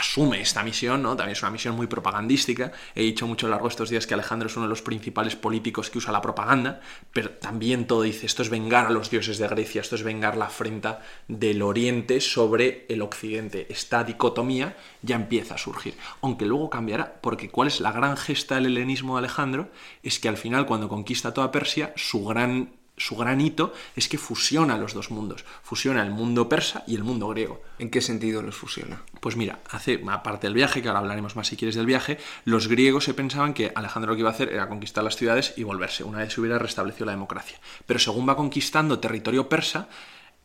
asume 0.00 0.40
esta 0.40 0.62
misión, 0.62 1.02
¿no? 1.02 1.14
También 1.14 1.36
es 1.36 1.42
una 1.42 1.50
misión 1.52 1.76
muy 1.76 1.86
propagandística. 1.86 2.72
He 2.94 3.02
dicho 3.02 3.26
mucho 3.26 3.46
a 3.46 3.48
lo 3.48 3.54
largo 3.54 3.68
de 3.68 3.72
estos 3.72 3.90
días 3.90 4.06
que 4.06 4.14
Alejandro 4.14 4.48
es 4.48 4.56
uno 4.56 4.66
de 4.66 4.70
los 4.70 4.82
principales 4.82 5.36
políticos 5.36 5.90
que 5.90 5.98
usa 5.98 6.12
la 6.12 6.22
propaganda, 6.22 6.80
pero 7.12 7.30
también 7.30 7.86
todo 7.86 8.02
dice, 8.02 8.26
esto 8.26 8.42
es 8.42 8.50
vengar 8.50 8.86
a 8.86 8.90
los 8.90 9.10
dioses 9.10 9.38
de 9.38 9.48
Grecia, 9.48 9.80
esto 9.80 9.94
es 9.94 10.02
vengar 10.02 10.36
la 10.36 10.46
afrenta 10.46 11.02
del 11.28 11.62
Oriente 11.62 12.20
sobre 12.20 12.86
el 12.88 13.02
Occidente. 13.02 13.66
Esta 13.70 14.02
dicotomía 14.02 14.76
ya 15.02 15.16
empieza 15.16 15.54
a 15.54 15.58
surgir, 15.58 15.94
aunque 16.22 16.46
luego 16.46 16.70
cambiará, 16.70 17.20
porque 17.20 17.50
cuál 17.50 17.68
es 17.68 17.80
la 17.80 17.92
gran 17.92 18.16
gesta 18.16 18.56
del 18.56 18.66
helenismo 18.66 19.14
de 19.14 19.20
Alejandro, 19.20 19.70
es 20.02 20.18
que 20.18 20.28
al 20.28 20.36
final 20.36 20.66
cuando 20.66 20.88
conquista 20.88 21.34
toda 21.34 21.52
Persia, 21.52 21.92
su 21.96 22.24
gran 22.24 22.79
su 23.00 23.16
gran 23.16 23.40
hito 23.40 23.72
es 23.96 24.08
que 24.08 24.18
fusiona 24.18 24.76
los 24.76 24.92
dos 24.92 25.10
mundos. 25.10 25.46
Fusiona 25.62 26.02
el 26.02 26.10
mundo 26.10 26.50
persa 26.50 26.84
y 26.86 26.96
el 26.96 27.02
mundo 27.02 27.28
griego. 27.28 27.62
¿En 27.78 27.90
qué 27.90 28.02
sentido 28.02 28.42
los 28.42 28.54
fusiona? 28.54 29.02
Pues 29.20 29.36
mira, 29.36 29.60
hace, 29.70 30.02
aparte 30.06 30.46
del 30.46 30.54
viaje, 30.54 30.82
que 30.82 30.88
ahora 30.88 31.00
hablaremos 31.00 31.34
más 31.34 31.48
si 31.48 31.56
quieres 31.56 31.76
del 31.76 31.86
viaje, 31.86 32.18
los 32.44 32.68
griegos 32.68 33.04
se 33.04 33.14
pensaban 33.14 33.54
que 33.54 33.72
Alejandro 33.74 34.10
lo 34.10 34.16
que 34.16 34.20
iba 34.20 34.28
a 34.28 34.34
hacer 34.34 34.52
era 34.52 34.68
conquistar 34.68 35.02
las 35.02 35.16
ciudades 35.16 35.54
y 35.56 35.62
volverse, 35.62 36.04
una 36.04 36.18
vez 36.18 36.34
se 36.34 36.40
hubiera 36.40 36.58
restablecido 36.58 37.06
la 37.06 37.12
democracia. 37.12 37.58
Pero 37.86 37.98
según 37.98 38.28
va 38.28 38.36
conquistando 38.36 38.98
territorio 38.98 39.48
persa, 39.48 39.88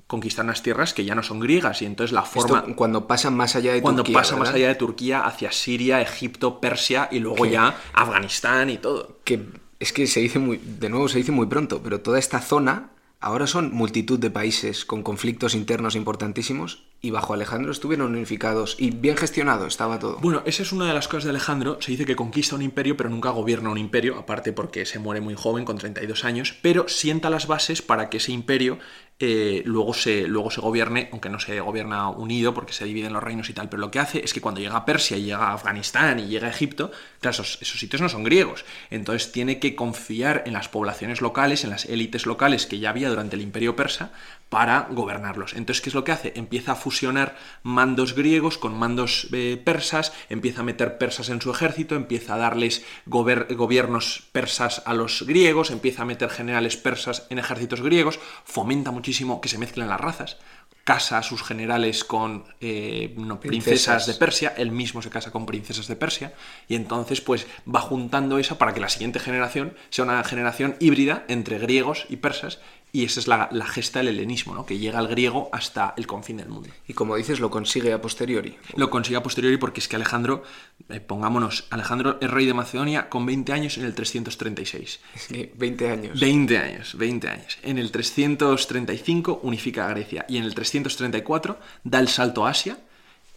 conquistan 0.08 0.48
las 0.48 0.62
tierras 0.62 0.94
que 0.94 1.04
ya 1.04 1.14
no 1.14 1.24
son 1.24 1.42
griegas 1.42 1.82
y 1.82 1.86
entonces 1.86 2.14
la 2.14 2.22
forma 2.22 2.64
cuando 2.76 3.08
pasa 3.08 3.32
más 3.32 3.56
allá 3.56 3.74
de 3.74 3.82
cuando 3.82 4.04
Turquía 4.04 4.20
pasa 4.20 4.36
más 4.36 4.50
allá 4.50 4.68
de 4.68 4.76
Turquía 4.76 5.26
hacia 5.26 5.52
Siria 5.52 6.00
Egipto 6.00 6.60
Persia 6.62 7.10
y 7.12 7.20
luego 7.20 7.46
ya 7.46 7.76
Afganistán 7.92 8.70
y 8.70 8.78
todo 8.78 9.18
que 9.24 9.65
es 9.86 9.94
que 9.94 10.08
se 10.08 10.20
dice 10.20 10.40
muy, 10.40 10.58
de 10.58 10.90
nuevo 10.90 11.08
se 11.08 11.20
dice 11.20 11.32
muy 11.32 11.46
pronto, 11.46 11.82
pero 11.84 12.02
toda 12.02 12.18
esta 12.18 12.42
zona 12.42 12.90
ahora 13.20 13.46
son 13.46 13.72
multitud 13.72 14.18
de 14.18 14.32
países 14.32 14.84
con 14.84 15.04
conflictos 15.04 15.54
internos 15.54 15.96
importantísimos 15.96 16.88
y 17.06 17.12
bajo 17.12 17.36
Alejandro 17.36 17.72
estuvieron 17.72 18.16
unificados 18.16 18.76
y 18.80 18.90
bien 18.90 19.16
gestionado 19.16 19.68
estaba 19.68 20.00
todo. 20.00 20.18
Bueno, 20.22 20.42
esa 20.46 20.64
es 20.64 20.72
una 20.72 20.88
de 20.88 20.94
las 20.94 21.08
cosas 21.08 21.26
de 21.26 21.30
Alejandro. 21.30 21.78
Se 21.80 21.92
dice 21.92 22.06
que 22.06 22.16
conquista 22.16 22.56
un 22.56 22.64
imperio, 22.64 22.98
pero 22.98 23.12
nunca 23.12 23.30
gobierna 23.30 23.70
un 23.70 23.78
imperio, 23.78 24.18
aparte 24.18 24.54
porque 24.54 24.86
se 24.88 24.98
muere 24.98 25.22
muy 25.22 25.36
joven, 25.36 25.66
con 25.66 25.78
32 25.78 26.26
años, 26.26 26.58
pero 26.64 26.88
sienta 26.88 27.30
las 27.30 27.46
bases 27.46 27.84
para 27.84 28.10
que 28.10 28.18
ese 28.18 28.32
imperio 28.32 28.80
eh, 29.18 29.62
luego, 29.66 29.94
se, 29.94 30.28
luego 30.28 30.52
se 30.52 30.60
gobierne, 30.60 31.08
aunque 31.12 31.30
no 31.30 31.40
se 31.40 31.58
gobierna 31.62 32.10
unido 32.10 32.54
porque 32.54 32.74
se 32.74 32.84
dividen 32.84 33.14
los 33.14 33.24
reinos 33.24 33.50
y 33.50 33.54
tal, 33.54 33.70
pero 33.70 33.80
lo 33.80 33.90
que 33.90 34.00
hace 34.00 34.26
es 34.26 34.34
que 34.34 34.42
cuando 34.42 34.60
llega 34.60 34.76
a 34.76 34.84
Persia 34.84 35.16
y 35.16 35.24
llega 35.24 35.38
a 35.38 35.54
Afganistán 35.54 36.20
y 36.20 36.26
llega 36.26 36.48
a 36.48 36.50
Egipto, 36.50 36.92
claro, 37.22 37.32
esos, 37.32 37.60
esos 37.62 37.80
sitios 37.80 38.02
no 38.02 38.10
son 38.10 38.24
griegos, 38.26 38.66
entonces 38.90 39.32
tiene 39.32 39.60
que 39.60 39.74
confiar 39.74 40.44
en 40.46 40.52
las 40.52 40.68
poblaciones 40.68 41.22
locales, 41.22 41.64
en 41.64 41.70
las 41.70 41.86
élites 41.86 42.26
locales 42.26 42.66
que 42.66 42.80
ya 42.80 42.90
había 42.90 43.08
durante 43.08 43.38
el 43.38 43.42
imperio 43.42 43.78
persa 43.78 44.12
para 44.50 44.88
gobernarlos. 44.92 45.54
Entonces, 45.54 45.82
¿qué 45.82 45.90
es 45.90 45.96
lo 45.96 46.04
que 46.04 46.12
hace? 46.12 46.34
Empieza 46.36 46.74
a 46.74 46.76
fusionar 46.76 47.36
mandos 47.64 48.14
griegos 48.14 48.58
con 48.58 48.78
mandos 48.78 49.28
eh, 49.34 49.62
persas, 49.64 50.14
empieza 50.30 50.62
a 50.62 50.64
meter 50.64 50.98
persas 50.98 51.30
en 51.30 51.42
su 51.42 51.52
ejército, 51.52 51.96
empieza 51.96 52.36
a 52.36 52.38
darles 52.38 52.86
gobiernos 53.06 54.24
persas 54.32 54.84
a 54.86 54.94
los 54.94 55.24
griegos, 55.26 55.72
empieza 55.72 56.04
a 56.04 56.06
meter 56.06 56.30
generales 56.30 56.78
persas 56.78 57.26
en 57.30 57.40
ejércitos 57.40 57.82
griegos, 57.82 58.20
fomenta 58.44 58.92
muchísimo 58.92 59.42
que 59.42 59.50
se 59.50 59.58
mezclen 59.58 59.90
las 59.90 60.00
razas, 60.00 60.38
casa 60.86 61.18
a 61.18 61.24
sus 61.24 61.42
generales 61.42 62.04
con 62.04 62.46
eh, 62.62 63.14
princesas. 63.42 64.06
de 64.06 64.14
Persia, 64.14 64.54
él 64.56 64.72
mismo 64.72 65.02
se 65.02 65.10
casa 65.10 65.32
con 65.32 65.48
princesas 65.48 65.88
de 65.88 65.96
Persia, 65.96 66.34
y 66.68 66.76
entonces 66.76 67.22
pues 67.22 67.48
va 67.68 67.82
juntando 67.82 68.38
eso 68.38 68.60
para 68.60 68.74
que 68.74 68.80
la 68.80 68.90
siguiente 68.90 69.20
generación 69.20 69.76
sea 69.90 70.06
una 70.06 70.24
generación 70.24 70.76
híbrida 70.80 71.26
entre 71.28 71.58
griegos 71.58 72.06
y 72.08 72.18
persas, 72.18 72.60
y 72.96 73.04
esa 73.04 73.20
es 73.20 73.28
la, 73.28 73.50
gesta 73.66 74.00
del 74.00 74.08
helenismo, 74.08 74.56
¿no? 74.56 74.66
que 74.66 74.78
llega 74.78 75.00
al 75.00 75.10
griego 75.10 75.50
hasta 75.52 75.94
el 75.98 76.08
confín 76.08 76.38
del 76.38 76.48
mundo. 76.48 76.70
Y 76.88 76.94
como 76.94 77.18
dices, 77.18 77.42
lo 77.42 77.52
consigue 77.52 77.92
a 77.92 78.02
posteriori. 78.02 78.58
Lo 78.78 78.90
consigue 78.90 79.18
a 79.18 79.22
posteriori 79.22 79.58
porque 79.58 79.82
es 79.82 79.90
que 79.90 79.98
Alejandro, 79.98 80.44
eh, 80.88 81.02
pongámonos, 81.02 81.68
Alejandro 81.72 82.18
es 82.22 82.30
rey 82.30 82.46
de 82.46 82.54
Macedonia 82.54 83.10
con 83.10 83.26
20 83.26 83.52
años 83.52 83.78
en 83.78 83.84
el 83.84 83.94
336. 83.94 85.02
Sí, 85.14 85.52
20 85.56 85.90
años. 85.90 86.20
20 86.22 86.58
años, 86.58 86.98
20 86.98 87.28
años. 87.28 87.58
En 87.64 87.80
el 87.80 87.92
335 87.92 89.42
unifica 89.44 89.88
a 89.88 89.90
Grecia 89.90 90.26
y 90.30 90.38
en 90.38 90.46
el 90.46 90.56
334 90.56 91.60
da 91.84 92.00
el 92.00 92.08
salto 92.08 92.48
a 92.48 92.52
Asia 92.52 92.78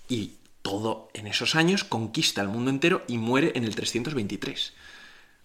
y 0.08 0.34
todo 0.62 1.08
en 1.14 1.26
esos 1.26 1.56
años 1.56 1.82
conquista 1.82 2.42
el 2.42 2.48
mundo 2.48 2.70
entero 2.70 3.02
y 3.08 3.18
muere 3.18 3.50
en 3.56 3.64
el 3.64 3.74
323 3.74 4.72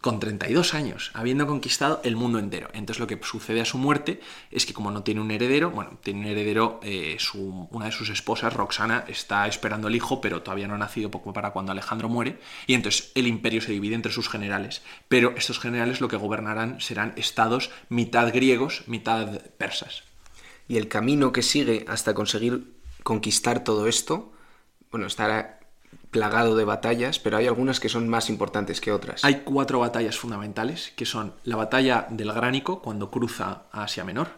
con 0.03 0.19
32 0.19 0.73
años, 0.73 1.11
habiendo 1.13 1.47
conquistado 1.47 2.01
el 2.03 2.17
mundo 2.17 2.37
entero. 2.37 2.67
Entonces 2.73 2.99
lo 2.99 3.07
que 3.07 3.17
sucede 3.23 3.61
a 3.61 3.65
su 3.65 3.77
muerte 3.77 4.19
es 4.51 4.65
que 4.65 4.73
como 4.73 4.91
no 4.91 5.01
tiene 5.01 5.21
un 5.21 5.31
heredero, 5.31 5.71
bueno, 5.71 5.97
tiene 6.03 6.19
un 6.19 6.25
heredero, 6.25 6.81
eh, 6.83 7.17
una 7.71 7.85
de 7.85 7.91
sus 7.93 8.09
esposas, 8.09 8.51
Roxana, 8.51 9.05
está 9.07 9.47
esperando 9.47 9.87
el 9.87 9.95
hijo, 9.95 10.19
pero 10.19 10.41
todavía 10.41 10.67
no 10.67 10.75
ha 10.75 10.77
nacido 10.77 11.09
poco 11.09 11.31
para 11.31 11.51
cuando 11.51 11.71
Alejandro 11.71 12.09
muere, 12.09 12.37
y 12.67 12.73
entonces 12.73 13.13
el 13.15 13.27
imperio 13.27 13.61
se 13.61 13.71
divide 13.71 13.95
entre 13.95 14.11
sus 14.11 14.27
generales. 14.27 14.81
Pero 15.07 15.35
estos 15.37 15.57
generales 15.57 16.01
lo 16.01 16.09
que 16.09 16.17
gobernarán 16.17 16.81
serán 16.81 17.13
estados 17.15 17.71
mitad 17.87 18.33
griegos, 18.33 18.83
mitad 18.87 19.39
persas. 19.57 20.03
Y 20.67 20.75
el 20.75 20.89
camino 20.89 21.31
que 21.31 21.43
sigue 21.43 21.85
hasta 21.87 22.13
conseguir 22.13 22.73
conquistar 23.03 23.63
todo 23.63 23.87
esto, 23.87 24.33
bueno, 24.91 25.07
estará 25.07 25.61
plagado 26.13 26.55
de 26.55 26.63
batallas, 26.63 27.19
pero 27.19 27.35
hay 27.35 27.47
algunas 27.47 27.81
que 27.81 27.89
son 27.89 28.07
más 28.07 28.29
importantes 28.29 28.79
que 28.79 28.93
otras. 28.93 29.25
Hay 29.25 29.41
cuatro 29.43 29.79
batallas 29.79 30.17
fundamentales, 30.17 30.93
que 30.95 31.05
son 31.05 31.33
la 31.43 31.57
batalla 31.57 32.07
del 32.09 32.31
Gránico, 32.31 32.81
cuando 32.81 33.11
cruza 33.11 33.63
a 33.73 33.83
Asia 33.83 34.05
Menor, 34.05 34.29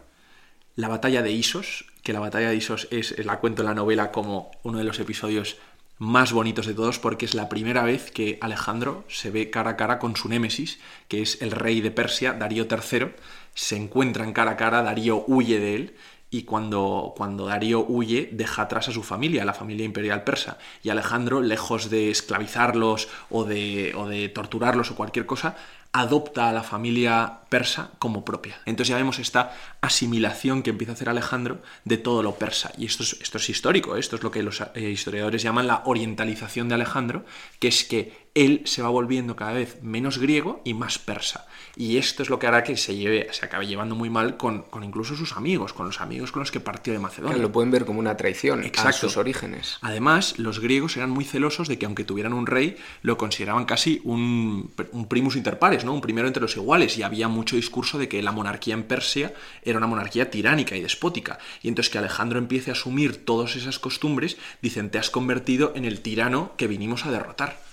la 0.74 0.88
batalla 0.88 1.22
de 1.22 1.30
Isos, 1.30 1.86
que 2.02 2.12
la 2.12 2.18
batalla 2.18 2.48
de 2.48 2.56
Isos 2.56 2.88
es, 2.90 3.24
la 3.24 3.38
cuento 3.38 3.62
en 3.62 3.68
la 3.68 3.74
novela 3.74 4.10
como 4.10 4.50
uno 4.64 4.78
de 4.78 4.84
los 4.84 4.98
episodios 4.98 5.58
más 5.98 6.32
bonitos 6.32 6.66
de 6.66 6.74
todos 6.74 6.98
porque 6.98 7.24
es 7.24 7.34
la 7.34 7.48
primera 7.48 7.82
vez 7.82 8.10
que 8.10 8.38
Alejandro 8.42 9.04
se 9.08 9.30
ve 9.30 9.50
cara 9.50 9.70
a 9.70 9.76
cara 9.76 9.98
con 9.98 10.16
su 10.16 10.28
némesis, 10.28 10.78
que 11.08 11.22
es 11.22 11.40
el 11.40 11.52
rey 11.52 11.80
de 11.80 11.90
Persia, 11.90 12.32
Darío 12.32 12.66
III, 12.70 13.12
se 13.54 13.76
encuentran 13.76 14.32
cara 14.32 14.52
a 14.52 14.56
cara, 14.56 14.82
Darío 14.82 15.24
huye 15.26 15.58
de 15.58 15.74
él 15.74 15.96
y 16.30 16.42
cuando, 16.42 17.14
cuando 17.16 17.46
Darío 17.46 17.84
huye 17.86 18.28
deja 18.32 18.62
atrás 18.62 18.88
a 18.88 18.92
su 18.92 19.02
familia, 19.02 19.42
a 19.42 19.46
la 19.46 19.54
familia 19.54 19.86
imperial 19.86 20.24
persa, 20.24 20.58
y 20.82 20.90
Alejandro, 20.90 21.40
lejos 21.40 21.88
de 21.88 22.10
esclavizarlos 22.10 23.08
o 23.30 23.44
de, 23.44 23.94
o 23.96 24.08
de 24.08 24.28
torturarlos 24.28 24.90
o 24.90 24.96
cualquier 24.96 25.26
cosa, 25.26 25.56
adopta 25.92 26.50
a 26.50 26.52
la 26.52 26.62
familia 26.62 27.40
persa 27.48 27.90
como 27.98 28.24
propia. 28.24 28.60
Entonces 28.66 28.90
ya 28.90 28.96
vemos 28.96 29.18
esta 29.18 29.56
asimilación 29.80 30.62
que 30.62 30.70
empieza 30.70 30.92
a 30.92 30.94
hacer 30.94 31.08
Alejandro 31.08 31.62
de 31.84 31.96
todo 31.96 32.22
lo 32.22 32.34
persa. 32.34 32.70
Y 32.76 32.84
esto 32.84 33.02
es, 33.02 33.16
esto 33.22 33.38
es 33.38 33.48
histórico, 33.48 33.96
¿eh? 33.96 34.00
esto 34.00 34.16
es 34.16 34.22
lo 34.22 34.30
que 34.30 34.42
los 34.42 34.60
eh, 34.60 34.90
historiadores 34.90 35.42
llaman 35.42 35.66
la 35.66 35.82
orientalización 35.86 36.68
de 36.68 36.74
Alejandro, 36.74 37.24
que 37.60 37.68
es 37.68 37.84
que 37.84 38.25
él 38.36 38.60
se 38.66 38.82
va 38.82 38.90
volviendo 38.90 39.34
cada 39.34 39.54
vez 39.54 39.82
menos 39.82 40.18
griego 40.18 40.60
y 40.62 40.74
más 40.74 40.98
persa. 40.98 41.46
Y 41.74 41.96
esto 41.96 42.22
es 42.22 42.28
lo 42.28 42.38
que 42.38 42.46
hará 42.46 42.64
que 42.64 42.76
se, 42.76 42.94
lleve, 42.94 43.28
se 43.32 43.46
acabe 43.46 43.66
llevando 43.66 43.94
muy 43.94 44.10
mal 44.10 44.36
con, 44.36 44.62
con 44.62 44.84
incluso 44.84 45.16
sus 45.16 45.32
amigos, 45.36 45.72
con 45.72 45.86
los 45.86 46.02
amigos 46.02 46.32
con 46.32 46.40
los 46.40 46.50
que 46.50 46.60
partió 46.60 46.92
de 46.92 46.98
Macedonia. 46.98 47.38
lo 47.38 47.50
pueden 47.50 47.70
ver 47.70 47.86
como 47.86 47.98
una 47.98 48.16
traición 48.18 48.62
Exacto. 48.62 48.88
a 48.88 48.92
sus 48.92 49.16
orígenes. 49.16 49.78
Además, 49.80 50.38
los 50.38 50.60
griegos 50.60 50.98
eran 50.98 51.10
muy 51.10 51.24
celosos 51.24 51.66
de 51.66 51.78
que 51.78 51.86
aunque 51.86 52.04
tuvieran 52.04 52.34
un 52.34 52.46
rey, 52.46 52.76
lo 53.00 53.16
consideraban 53.16 53.64
casi 53.64 54.02
un, 54.04 54.70
un 54.92 55.08
primus 55.08 55.36
inter 55.36 55.58
pares, 55.58 55.86
¿no? 55.86 55.94
un 55.94 56.02
primero 56.02 56.28
entre 56.28 56.42
los 56.42 56.56
iguales. 56.56 56.98
Y 56.98 57.02
había 57.02 57.28
mucho 57.28 57.56
discurso 57.56 57.96
de 57.98 58.08
que 58.08 58.22
la 58.22 58.32
monarquía 58.32 58.74
en 58.74 58.82
Persia 58.82 59.32
era 59.62 59.78
una 59.78 59.86
monarquía 59.86 60.30
tiránica 60.30 60.76
y 60.76 60.82
despótica. 60.82 61.38
Y 61.62 61.68
entonces 61.68 61.90
que 61.90 61.98
Alejandro 61.98 62.38
empiece 62.38 62.70
a 62.70 62.74
asumir 62.74 63.24
todas 63.24 63.56
esas 63.56 63.78
costumbres, 63.78 64.36
dicen, 64.60 64.90
te 64.90 64.98
has 64.98 65.08
convertido 65.08 65.72
en 65.74 65.86
el 65.86 66.00
tirano 66.00 66.52
que 66.58 66.66
vinimos 66.66 67.06
a 67.06 67.10
derrotar. 67.10 67.65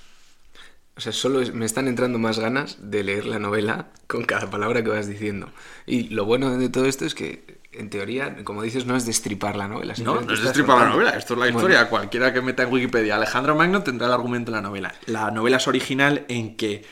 O 0.95 1.01
sea, 1.01 1.11
solo 1.11 1.41
me 1.53 1.65
están 1.65 1.87
entrando 1.87 2.19
más 2.19 2.37
ganas 2.37 2.77
de 2.79 3.03
leer 3.03 3.25
la 3.25 3.39
novela 3.39 3.87
con 4.07 4.25
cada 4.25 4.49
palabra 4.49 4.83
que 4.83 4.89
vas 4.89 5.07
diciendo. 5.07 5.49
Y 5.87 6.09
lo 6.09 6.25
bueno 6.25 6.55
de 6.55 6.69
todo 6.69 6.85
esto 6.85 7.05
es 7.05 7.15
que, 7.15 7.59
en 7.71 7.89
teoría, 7.89 8.43
como 8.43 8.61
dices, 8.61 8.85
no 8.85 8.95
es 8.95 9.05
destripar 9.07 9.55
la 9.55 9.67
novela. 9.67 9.95
No, 10.03 10.21
no 10.21 10.33
es 10.33 10.43
destripar 10.43 10.77
la 10.77 10.89
novela, 10.89 11.09
esto 11.11 11.33
es 11.33 11.39
la 11.39 11.49
historia. 11.49 11.89
Cualquiera 11.89 12.31
que 12.31 12.41
meta 12.41 12.63
en 12.63 12.71
Wikipedia 12.71 13.15
Alejandro 13.15 13.55
Magno 13.55 13.81
tendrá 13.81 14.05
el 14.05 14.13
argumento 14.13 14.51
de 14.51 14.57
la 14.57 14.61
novela. 14.61 14.93
La 15.07 15.31
novela 15.31 15.57
es 15.57 15.67
original 15.67 16.25
en 16.27 16.55
que 16.55 16.85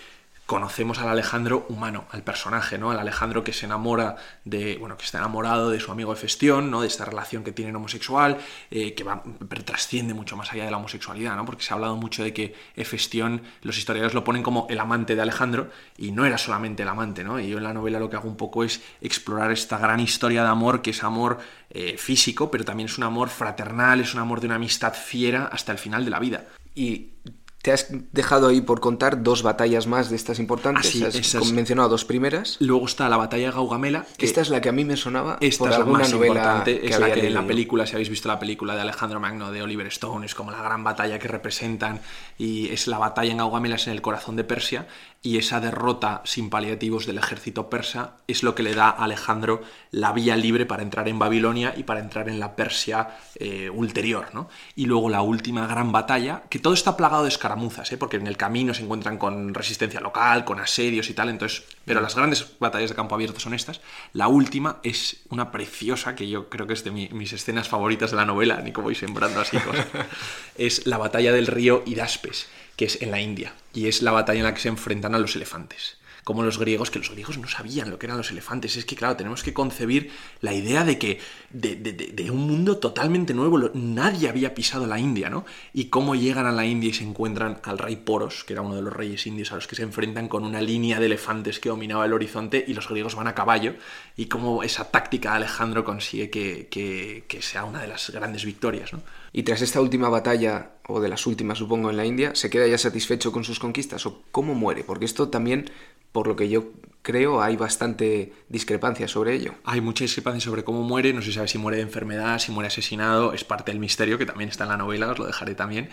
conocemos 0.52 1.00
al 1.00 1.08
Alejandro 1.08 1.66
humano, 1.70 2.04
al 2.12 2.24
personaje, 2.24 2.78
¿no? 2.78 2.92
Al 2.92 3.00
Alejandro 3.00 3.42
que 3.42 3.54
se 3.54 3.68
enamora 3.68 4.18
de, 4.44 4.76
bueno, 4.76 4.98
que 4.98 5.06
está 5.06 5.18
enamorado 5.18 5.70
de 5.70 5.80
su 5.80 5.94
amigo 5.94 6.12
Efestión, 6.12 6.70
¿no? 6.70 6.82
De 6.82 6.88
esta 6.88 7.06
relación 7.06 7.46
que 7.46 7.54
tienen 7.54 7.74
homosexual, 7.78 8.38
eh, 8.70 8.94
que 8.94 9.06
va, 9.06 9.24
trasciende 9.64 10.14
mucho 10.14 10.36
más 10.36 10.52
allá 10.52 10.66
de 10.66 10.72
la 10.72 10.76
homosexualidad, 10.76 11.38
¿no? 11.38 11.46
Porque 11.46 11.64
se 11.64 11.72
ha 11.72 11.76
hablado 11.76 11.96
mucho 11.96 12.22
de 12.22 12.34
que 12.34 12.54
Efestión, 12.76 13.44
los 13.62 13.78
historiadores 13.78 14.14
lo 14.14 14.26
ponen 14.26 14.44
como 14.44 14.68
el 14.70 14.78
amante 14.82 15.16
de 15.16 15.22
Alejandro, 15.22 15.70
y 15.98 16.12
no 16.12 16.26
era 16.26 16.38
solamente 16.38 16.84
el 16.84 16.90
amante, 16.90 17.24
¿no? 17.24 17.40
Y 17.40 17.48
yo 17.48 17.58
en 17.58 17.64
la 17.64 17.74
novela 17.74 17.98
lo 17.98 18.10
que 18.10 18.18
hago 18.18 18.28
un 18.28 18.36
poco 18.36 18.66
es 18.66 18.82
explorar 19.00 19.54
esta 19.54 19.78
gran 19.78 20.02
historia 20.02 20.44
de 20.44 20.50
amor, 20.50 20.82
que 20.82 20.90
es 20.90 21.02
amor 21.06 21.40
eh, 21.70 21.96
físico, 21.98 22.52
pero 22.52 22.66
también 22.66 22.90
es 22.90 22.98
un 22.98 23.06
amor 23.06 23.30
fraternal, 23.30 24.02
es 24.02 24.14
un 24.14 24.20
amor 24.20 24.42
de 24.42 24.48
una 24.48 24.56
amistad 24.56 24.94
fiera 24.96 25.46
hasta 25.46 25.72
el 25.72 25.78
final 25.78 26.04
de 26.04 26.12
la 26.12 26.20
vida. 26.20 26.44
Y 26.76 27.12
te 27.62 27.72
has 27.72 27.88
dejado 28.12 28.48
ahí 28.48 28.62
por 28.62 28.80
contar 28.80 29.22
dos 29.24 29.44
batallas 29.44 29.86
más 29.88 30.10
de 30.10 30.16
estas 30.16 30.40
importantes. 30.40 30.86
Ah, 30.88 30.90
sí, 30.92 31.04
has 31.04 31.16
esas- 31.16 31.52
mencionado 31.52 31.90
dos 31.90 32.06
primeras. 32.06 32.58
Luego 32.60 32.86
está 32.86 33.08
la 33.10 33.18
batalla 33.18 33.48
de 33.48 33.52
Gaugamela. 33.52 34.06
que- 34.18 34.26
Esta 34.26 34.42
es 34.42 34.50
la 34.50 34.62
que 34.62 34.70
a 34.70 34.72
mí 34.72 34.84
me 34.86 34.98
sonaba 34.98 35.38
Esta 35.42 35.60
por 35.66 35.72
es 35.72 35.78
la 35.80 35.86
más 35.86 36.12
importante, 36.12 36.80
que 36.82 36.88
es 36.88 37.00
la 37.00 37.12
que 37.14 37.28
en 37.28 37.34
la 37.34 37.46
película, 37.46 37.86
si 37.86 37.94
habéis 37.94 38.10
visto 38.10 38.28
la 38.28 38.40
película 38.40 38.76
de 38.76 38.82
Alejandro 38.82 39.20
Magno 39.20 39.52
de 39.52 39.62
Oliver 39.62 39.88
Stone, 39.88 40.26
es 40.26 40.34
como 40.36 40.52
la 40.52 40.62
gran 40.62 40.84
batalla 40.84 41.20
que 41.20 41.28
representan 41.28 42.02
y 42.38 42.70
es 42.70 42.88
la 42.88 42.98
batalla 42.98 43.32
en 43.32 43.38
Gaugamela 43.38 43.76
es 43.76 43.86
en 43.88 43.94
el 43.94 44.02
corazón 44.02 44.36
de 44.36 44.44
Persia 44.44 44.88
y 45.24 45.38
esa 45.38 45.60
derrota 45.60 46.22
sin 46.26 46.50
paliativos 46.50 47.06
del 47.06 47.20
ejército 47.20 47.70
persa 47.70 48.16
es 48.28 48.42
lo 48.42 48.56
que 48.56 48.64
le 48.64 48.74
da 48.74 48.90
a 48.90 49.04
Alejandro 49.04 49.62
la 49.92 50.14
vía 50.14 50.36
libre 50.36 50.66
para 50.66 50.82
entrar 50.82 51.08
en 51.08 51.20
Babilonia 51.20 51.76
y 51.78 51.84
para 51.84 52.00
entrar 52.00 52.28
en 52.28 52.40
la 52.40 52.56
Persia 52.56 53.10
eh, 53.36 53.70
ulterior, 53.70 54.30
¿no? 54.34 54.50
Y 54.76 54.86
luego 54.86 55.10
la 55.10 55.22
última 55.22 55.68
gran 55.68 55.92
batalla, 55.92 56.42
que 56.50 56.58
todo 56.58 56.74
está 56.74 56.98
plagado 56.98 57.22
de 57.24 57.30
escaramuzas, 57.30 57.92
¿eh? 57.92 57.98
porque 57.98 58.18
en 58.18 58.26
el 58.26 58.36
camino 58.36 58.74
se 58.74 58.82
encuentran 58.82 59.20
con 59.20 59.54
resistencia 59.54 60.00
local, 60.00 60.44
con 60.44 60.60
asedios 60.60 61.08
y 61.10 61.14
tal, 61.14 61.30
entonces, 61.30 61.66
pero 61.86 62.02
las 62.02 62.16
grandes 62.16 62.58
batallas 62.60 62.90
de 62.90 62.96
campo 62.96 63.14
abierto 63.14 63.40
son 63.40 63.54
estas. 63.54 63.80
La 64.14 64.28
última 64.28 64.78
es 64.82 65.18
una 65.30 65.52
preciosa, 65.52 66.16
que 66.16 66.28
yo 66.30 66.50
creo 66.50 66.66
que 66.66 66.74
es 66.74 66.84
de 66.84 66.90
mi- 66.90 67.10
mis 67.10 67.32
escenas 67.32 67.70
favoritas 67.70 68.10
de 68.10 68.18
la 68.18 68.26
novela, 68.26 68.60
ni 68.62 68.72
como 68.72 68.86
voy 68.86 68.96
sembrando 68.96 69.40
así 69.40 69.58
cosas, 69.60 69.86
es 70.58 70.88
la 70.88 70.98
batalla 70.98 71.32
del 71.32 71.46
río 71.46 71.84
Hidaspes, 71.86 72.48
que 72.76 72.86
es 72.86 73.02
en 73.04 73.12
la 73.12 73.22
India, 73.22 73.54
y 73.74 73.88
es 73.88 74.02
la 74.02 74.12
batalla 74.12 74.40
en 74.40 74.46
la 74.46 74.54
que 74.54 74.62
se 74.62 74.70
enfrentan 74.70 75.16
a 75.16 75.20
los 75.20 75.36
elefantes. 75.36 75.98
Como 76.24 76.44
los 76.44 76.60
griegos, 76.60 76.92
que 76.92 77.00
los 77.00 77.10
griegos 77.10 77.40
no 77.40 77.48
sabían 77.48 77.90
lo 77.90 77.98
que 77.98 78.06
eran 78.06 78.18
los 78.18 78.30
elefantes. 78.30 78.78
Es 78.78 78.86
que, 78.86 78.96
claro, 78.96 79.16
tenemos 79.18 79.42
que 79.42 79.56
concebir 79.56 80.12
la 80.40 80.54
idea 80.54 80.84
de 80.84 81.00
que 81.00 81.20
de, 81.50 82.30
un 82.30 82.46
mundo 82.46 82.78
totalmente 82.78 83.34
nuevo, 83.34 83.58
nadie 83.74 84.30
había 84.30 84.54
pisado 84.54 84.86
la 84.86 85.00
India, 85.00 85.32
¿no? 85.32 85.46
Y 85.74 85.86
cómo 85.86 86.14
llegan 86.14 86.46
a 86.46 86.52
la 86.52 86.64
India 86.64 86.92
y 86.92 86.94
se 86.94 87.04
encuentran 87.04 87.60
al 87.64 87.80
rey 87.80 87.96
Poros, 87.96 88.44
que 88.44 88.54
era 88.54 88.62
uno 88.62 88.76
de 88.76 88.84
los 88.84 88.94
reyes 88.94 89.26
indios 89.26 89.52
a 89.52 89.56
los 89.56 89.66
que 89.66 89.76
se 89.76 89.82
enfrentan 89.82 90.28
con 90.28 90.46
una 90.46 90.62
línea 90.62 91.00
de 91.00 91.08
elefantes 91.08 91.60
que 91.60 91.70
dominaba 91.70 92.06
el 92.06 92.14
horizonte 92.14 92.64
y 92.68 92.76
los 92.76 92.88
griegos 92.88 93.16
van 93.16 93.28
a 93.28 93.34
caballo, 93.34 93.74
y 94.16 94.28
cómo 94.28 94.62
esa 94.62 94.92
táctica 94.92 95.32
de 95.32 95.38
Alejandro 95.38 95.84
consigue 95.84 96.30
que- 96.30 96.68
que 96.70 97.42
sea 97.42 97.66
una 97.66 97.82
de 97.82 97.88
las 97.88 98.12
grandes 98.12 98.46
victorias, 98.46 98.94
¿no? 98.94 99.02
Y 99.34 99.44
tras 99.44 99.62
esta 99.62 99.80
última 99.80 100.10
batalla, 100.10 100.72
o 100.88 101.00
de 101.00 101.08
las 101.08 101.26
últimas 101.26 101.58
supongo 101.58 101.90
en 101.90 101.98
la 101.98 102.06
India, 102.06 102.36
¿se 102.36 102.50
queda 102.50 102.68
ya 102.68 102.78
satisfecho 102.78 103.32
con 103.32 103.44
sus 103.44 103.60
conquistas? 103.60 104.06
¿O 104.06 104.24
cómo 104.32 104.56
muere? 104.56 104.84
Porque 104.84 105.06
esto 105.06 105.30
también, 105.30 105.70
por 106.12 106.28
lo 106.28 106.36
que 106.36 106.50
yo 106.50 106.72
creo, 107.02 107.42
hay 107.42 107.56
bastante 107.56 108.34
discrepancia 108.50 109.08
sobre 109.08 109.36
ello. 109.36 109.56
Hay 109.64 109.80
mucha 109.80 110.04
discrepancia 110.04 110.42
sobre 110.42 110.64
cómo 110.64 110.84
muere, 110.84 111.14
no 111.14 111.22
se 111.22 111.32
sabe 111.32 111.48
si 111.48 111.58
muere 111.58 111.78
de 111.78 111.84
enfermedad, 111.84 112.40
si 112.40 112.52
muere 112.52 112.68
asesinado, 112.68 113.34
es 113.34 113.46
parte 113.46 113.72
del 113.72 113.80
misterio 113.80 114.18
que 114.18 114.26
también 114.26 114.50
está 114.50 114.66
en 114.66 114.72
la 114.72 114.78
novela, 114.78 115.10
os 115.12 115.20
lo 115.20 115.26
dejaré 115.26 115.56
también. 115.56 115.90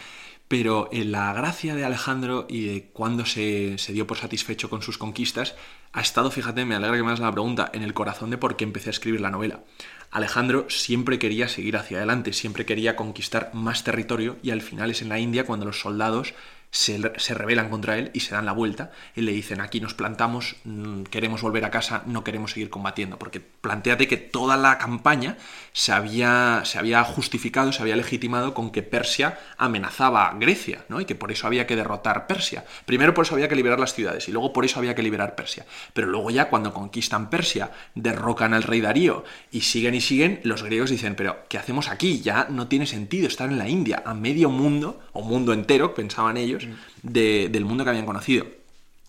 Pero 0.49 0.88
en 0.92 1.12
la 1.12 1.33
gracia 1.35 1.75
de 1.75 1.85
Alejandro 1.85 2.47
y 2.49 2.66
de 2.66 2.90
cuando 2.92 3.26
se, 3.26 3.76
se 3.78 3.92
dio 3.92 4.07
por 4.07 4.16
satisfecho 4.16 4.71
con 4.71 4.83
sus 4.83 4.99
conquistas, 4.99 5.54
ha 5.92 6.00
estado, 6.00 6.30
fíjate, 6.30 6.64
me 6.64 6.75
alegra 6.75 6.97
que 6.97 7.02
me 7.02 7.09
hagas 7.09 7.21
la 7.21 7.33
pregunta, 7.33 7.71
en 7.73 7.83
el 7.83 7.95
corazón 7.95 8.30
de 8.30 8.38
por 8.38 8.57
qué 8.57 8.64
empecé 8.64 8.88
a 8.88 8.90
escribir 8.90 9.21
la 9.21 9.30
novela. 9.30 9.61
Alejandro 10.11 10.67
siempre 10.71 11.19
quería 11.19 11.49
seguir 11.49 11.77
hacia 11.77 11.99
adelante, 11.99 12.33
siempre 12.33 12.65
quería 12.65 12.97
conquistar 12.97 13.50
más 13.53 13.85
territorio 13.85 14.37
y 14.43 14.50
al 14.50 14.62
final 14.62 14.91
es 14.91 15.03
en 15.03 15.11
la 15.11 15.19
India 15.19 15.45
cuando 15.45 15.67
los 15.67 15.81
soldados 15.81 16.35
se, 16.70 16.98
rebelan 17.34 17.70
contra 17.70 17.96
él 17.98 18.10
y 18.12 18.20
se 18.20 18.34
dan 18.34 18.44
la 18.44 18.52
vuelta 18.52 18.92
y 19.16 19.22
le 19.22 19.32
dicen 19.32 19.60
aquí 19.60 19.80
nos 19.80 19.94
plantamos, 19.94 20.56
mm, 20.64 21.04
queremos 21.04 21.40
volver 21.42 21.64
a 21.64 21.70
casa, 21.70 22.02
no 22.06 22.25
queremos 22.25 22.52
seguir 22.52 22.70
combatiendo. 22.70 23.18
Porque 23.18 23.40
planteate 23.40 24.06
que 24.06 24.16
toda 24.16 24.56
la 24.56 24.78
campaña 24.78 25.37
se 25.72 25.92
había, 25.92 26.62
se 26.64 26.78
había 26.78 27.02
justificado, 27.04 27.72
se 27.72 27.82
había 27.82 27.96
legitimado 27.96 28.54
con 28.54 28.70
que 28.70 28.82
Persia 28.82 29.38
amenazaba 29.56 30.28
a 30.28 30.34
Grecia, 30.34 30.84
¿no? 30.88 31.00
Y 31.00 31.04
que 31.04 31.14
por 31.14 31.32
eso 31.32 31.46
había 31.46 31.66
que 31.66 31.76
derrotar 31.76 32.26
Persia. 32.26 32.64
Primero 32.84 33.14
por 33.14 33.25
eso 33.25 33.34
había 33.34 33.48
que 33.48 33.56
liberar 33.56 33.80
las 33.80 33.94
ciudades 33.94 34.28
y 34.28 34.32
luego 34.32 34.52
por 34.52 34.64
eso 34.64 34.78
había 34.78 34.94
que 34.94 35.02
liberar 35.02 35.34
Persia. 35.34 35.66
Pero 35.94 36.08
luego 36.08 36.30
ya 36.30 36.48
cuando 36.48 36.75
conquistan 36.75 37.30
Persia, 37.30 37.70
derrocan 37.94 38.54
al 38.54 38.62
rey 38.62 38.80
Darío 38.80 39.25
y 39.50 39.62
siguen 39.62 39.94
y 39.94 40.00
siguen, 40.00 40.40
los 40.44 40.62
griegos 40.62 40.90
dicen, 40.90 41.14
pero 41.14 41.44
¿qué 41.48 41.58
hacemos 41.58 41.88
aquí? 41.88 42.20
Ya 42.20 42.46
no 42.50 42.68
tiene 42.68 42.87
sentido 42.87 43.26
estar 43.26 43.48
en 43.48 43.58
la 43.58 43.68
India, 43.68 44.02
a 44.04 44.14
medio 44.14 44.50
mundo, 44.50 45.00
o 45.12 45.22
mundo 45.22 45.52
entero, 45.52 45.94
pensaban 45.94 46.37
ellos, 46.37 46.58
de- 47.03 47.49
del 47.50 47.65
mundo 47.65 47.85
que 47.85 47.91
habían 47.91 48.07
conocido. 48.07 48.47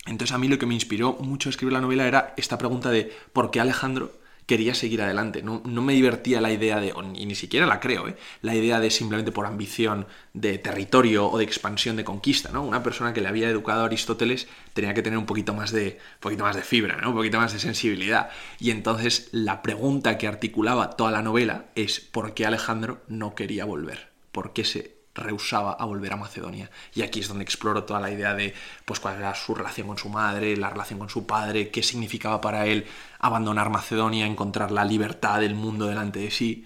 Entonces 0.06 0.34
a 0.34 0.38
mí 0.40 0.48
lo 0.48 0.58
que 0.58 0.66
me 0.66 0.74
inspiró 0.74 1.18
mucho 1.20 1.50
a 1.50 1.52
escribir 1.52 1.74
la 1.74 1.82
novela 1.82 2.08
era 2.08 2.34
esta 2.38 2.58
pregunta 2.58 2.90
de 2.90 3.12
¿por 3.34 3.52
qué 3.52 3.60
Alejandro 3.60 4.12
quería 4.48 4.74
seguir 4.74 5.04
adelante? 5.04 5.44
No, 5.44 5.62
me 5.64 5.94
divertía 5.94 6.42
la 6.42 6.52
idea 6.52 6.80
de, 6.80 6.92
o 6.94 7.04
ni, 7.04 7.36
siquiera 7.36 7.68
la 7.68 7.80
creo, 7.80 8.08
¿eh? 8.08 8.16
la 8.42 8.56
idea 8.56 8.80
de 8.80 8.90
simplemente 8.90 9.32
por 9.32 9.46
ambición 9.46 10.08
de 10.34 10.58
territorio 10.58 11.28
o 11.30 11.38
de 11.38 11.44
expansión 11.44 11.96
de 11.98 12.04
conquista, 12.04 12.50
¿no? 12.52 12.64
Una 12.64 12.82
persona 12.82 13.14
que 13.14 13.22
le 13.22 13.28
había 13.28 13.48
educado 13.50 13.84
a 13.84 13.86
Aristóteles 13.86 14.48
tenía 14.74 14.96
que 14.96 15.04
tener 15.04 15.20
un 15.20 15.28
poquito 15.28 15.54
más 15.54 15.72
de, 15.72 16.00
poquito 16.20 16.44
más 16.44 16.56
de 16.56 16.64
fibra. 16.64 16.98
Un 17.08 17.14
poquito 17.14 17.38
más 17.38 17.54
de 17.54 17.60
sensibilidad. 17.60 18.32
Y 18.60 18.72
entonces 18.72 19.30
la 19.32 19.62
pregunta 19.62 20.18
que 20.18 20.26
articulaba 20.28 20.92
toda 20.92 21.12
la 21.12 21.22
novela 21.22 21.66
es 21.76 22.00
¿por 22.00 22.34
qué 22.34 22.48
Alejandro 22.48 23.02
no 23.08 23.36
quería 23.36 23.66
volver? 23.66 24.10
¿Por 24.32 24.54
qué 24.54 24.64
se 24.66 24.99
rehusaba 25.20 25.74
a 25.74 25.86
volver 25.86 26.14
a 26.14 26.16
Macedonia. 26.16 26.70
Y 26.94 27.02
aquí 27.02 27.20
es 27.20 27.28
donde 27.28 27.44
exploro 27.44 27.84
toda 27.84 28.00
la 28.00 28.12
idea 28.12 28.34
de 28.34 28.54
pues 28.86 29.00
cuál 29.00 29.18
era 29.18 29.36
su 29.36 29.54
relación 29.54 29.88
con 29.88 29.98
su 29.98 30.10
madre, 30.10 30.56
la 30.58 30.70
relación 30.70 31.00
con 31.00 31.10
su 31.10 31.26
padre, 31.26 31.70
qué 31.70 31.84
significaba 31.84 32.42
para 32.42 32.66
él 32.66 32.86
abandonar 33.20 33.70
Macedonia, 33.70 34.26
encontrar 34.26 34.72
la 34.72 34.86
libertad 34.86 35.40
del 35.40 35.56
mundo 35.56 35.88
delante 35.88 36.20
de 36.20 36.32
sí. 36.32 36.66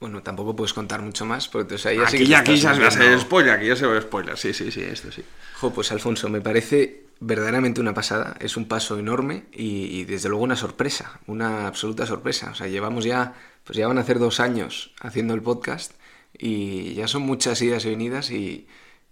Bueno, 0.00 0.22
tampoco 0.22 0.56
puedes 0.56 0.72
contar 0.72 1.02
mucho 1.02 1.26
más, 1.26 1.46
porque 1.48 1.74
o 1.74 1.78
sea, 1.78 1.92
ya 1.92 2.08
sí 2.08 2.16
aquí 2.16 2.18
que 2.18 2.24
te 2.24 2.30
ya, 2.30 2.38
aquí 2.38 2.54
estás 2.54 2.78
ya 2.78 2.90
se 2.90 2.98
va 2.98 3.04
a 3.04 3.08
ser 3.08 3.20
spoiler, 3.20 3.52
aquí 3.52 3.66
ya 3.66 3.76
se 3.76 3.86
va 3.86 3.98
a 3.98 4.00
spoiler, 4.00 4.38
sí, 4.38 4.54
sí, 4.54 4.70
sí, 4.70 4.80
esto 4.80 5.12
sí. 5.12 5.22
Jo, 5.60 5.70
pues 5.74 5.92
Alfonso, 5.92 6.30
me 6.30 6.40
parece 6.40 7.04
verdaderamente 7.20 7.82
una 7.82 7.92
pasada, 7.92 8.34
es 8.40 8.56
un 8.56 8.66
paso 8.66 8.98
enorme 8.98 9.44
y, 9.52 9.98
y 9.98 10.04
desde 10.04 10.30
luego 10.30 10.42
una 10.42 10.56
sorpresa, 10.56 11.20
una 11.26 11.66
absoluta 11.66 12.06
sorpresa. 12.06 12.50
O 12.52 12.54
sea, 12.54 12.66
llevamos 12.66 13.04
ya, 13.04 13.34
pues 13.64 13.76
ya 13.76 13.86
van 13.86 13.98
a 13.98 14.00
hacer 14.00 14.18
dos 14.18 14.40
años 14.40 14.94
haciendo 15.02 15.34
el 15.34 15.42
podcast 15.42 15.92
y 16.38 16.94
ya 16.94 17.08
son 17.08 17.22
muchas 17.22 17.60
idas 17.62 17.84
y 17.84 17.90
venidas 17.90 18.30
y, 18.30 18.66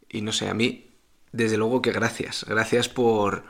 y 0.09 0.23
no 0.23 0.33
sé, 0.33 0.49
a 0.49 0.55
mí, 0.55 0.91
desde 1.33 1.57
luego 1.57 1.83
que 1.83 1.93
gracias, 1.93 2.45
gracias 2.49 2.89
por... 2.89 3.45